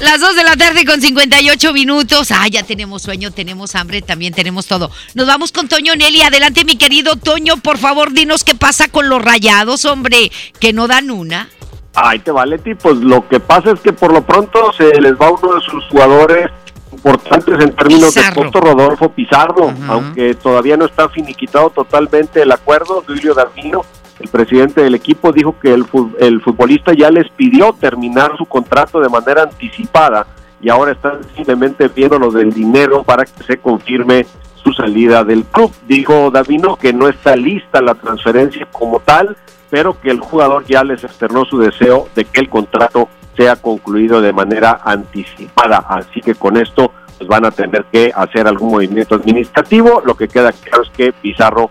[0.00, 2.30] Las 2 de la tarde con 58 minutos.
[2.30, 4.90] Ah, ya tenemos sueño, tenemos hambre, también tenemos todo.
[5.14, 6.22] Nos vamos con Toño Nelly.
[6.22, 10.88] Adelante, mi querido Toño, por favor, dinos qué pasa con los rayados, hombre, que no
[10.88, 11.50] dan una.
[11.94, 15.30] Ay, te vale, Pues lo que pasa es que por lo pronto se les va
[15.32, 16.50] uno de sus jugadores
[16.92, 23.04] importantes en términos de costo, Rodolfo Pizarro, aunque todavía no está finiquitado totalmente el acuerdo,
[23.06, 23.84] Duilio Davino
[24.20, 29.08] el presidente del equipo dijo que el, futbolista ya les pidió terminar su contrato de
[29.08, 30.26] manera anticipada
[30.60, 34.26] y ahora están simplemente viendo lo del dinero para que se confirme
[34.62, 35.72] su salida del club.
[35.88, 39.38] Dijo Davino que no está lista la transferencia como tal,
[39.70, 43.08] pero que el jugador ya les externó su deseo de que el contrato
[43.38, 45.78] sea concluido de manera anticipada.
[45.88, 50.02] Así que con esto pues, van a tener que hacer algún movimiento administrativo.
[50.04, 51.70] Lo que queda claro es que Pizarro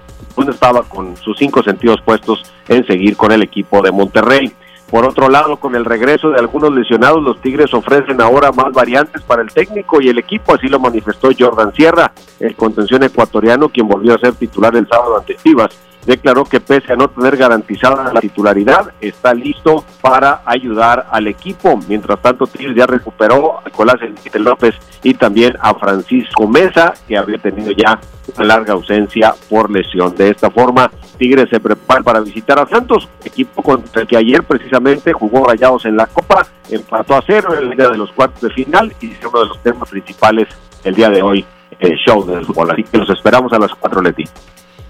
[0.49, 4.51] estaba con sus cinco sentidos puestos en seguir con el equipo de Monterrey.
[4.89, 9.21] Por otro lado, con el regreso de algunos lesionados, los Tigres ofrecen ahora más variantes
[9.21, 13.87] para el técnico y el equipo, así lo manifestó Jordan Sierra, el contención ecuatoriano, quien
[13.87, 18.11] volvió a ser titular el sábado ante Chivas declaró que pese a no tener garantizada
[18.13, 21.79] la titularidad, está listo para ayudar al equipo.
[21.87, 27.17] Mientras tanto, Tigres ya recuperó a Nicolás Enrique López y también a Francisco Mesa, que
[27.17, 27.99] había tenido ya
[28.35, 30.15] una larga ausencia por lesión.
[30.15, 34.43] De esta forma, Tigres se prepara para visitar a Santos, equipo contra el que ayer
[34.43, 38.41] precisamente jugó Rayados en la Copa, empató a cero en el día de los cuartos
[38.41, 40.47] de final y es uno de los temas principales
[40.83, 41.45] el día de hoy,
[41.79, 42.71] el show del fútbol.
[42.71, 44.23] Así que los esperamos a las cuatro, Leti.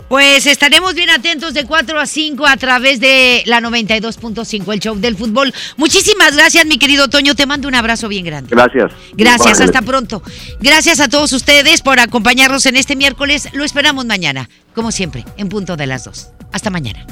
[0.09, 4.95] Pues estaremos bien atentos de 4 a 5 a través de la 92.5, el show
[4.99, 5.53] del fútbol.
[5.77, 7.35] Muchísimas gracias, mi querido Toño.
[7.35, 8.49] Te mando un abrazo bien grande.
[8.49, 8.91] Gracias.
[9.13, 10.23] Gracias, hasta pronto.
[10.59, 13.49] Gracias a todos ustedes por acompañarnos en este miércoles.
[13.53, 16.27] Lo esperamos mañana, como siempre, en punto de las 2.
[16.53, 17.05] Hasta mañana.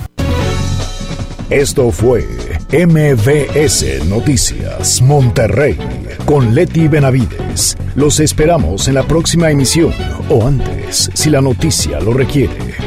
[1.51, 2.27] Esto fue
[2.73, 5.77] MVS Noticias Monterrey
[6.25, 7.77] con Leti Benavides.
[7.95, 9.93] Los esperamos en la próxima emisión
[10.29, 12.86] o antes, si la noticia lo requiere.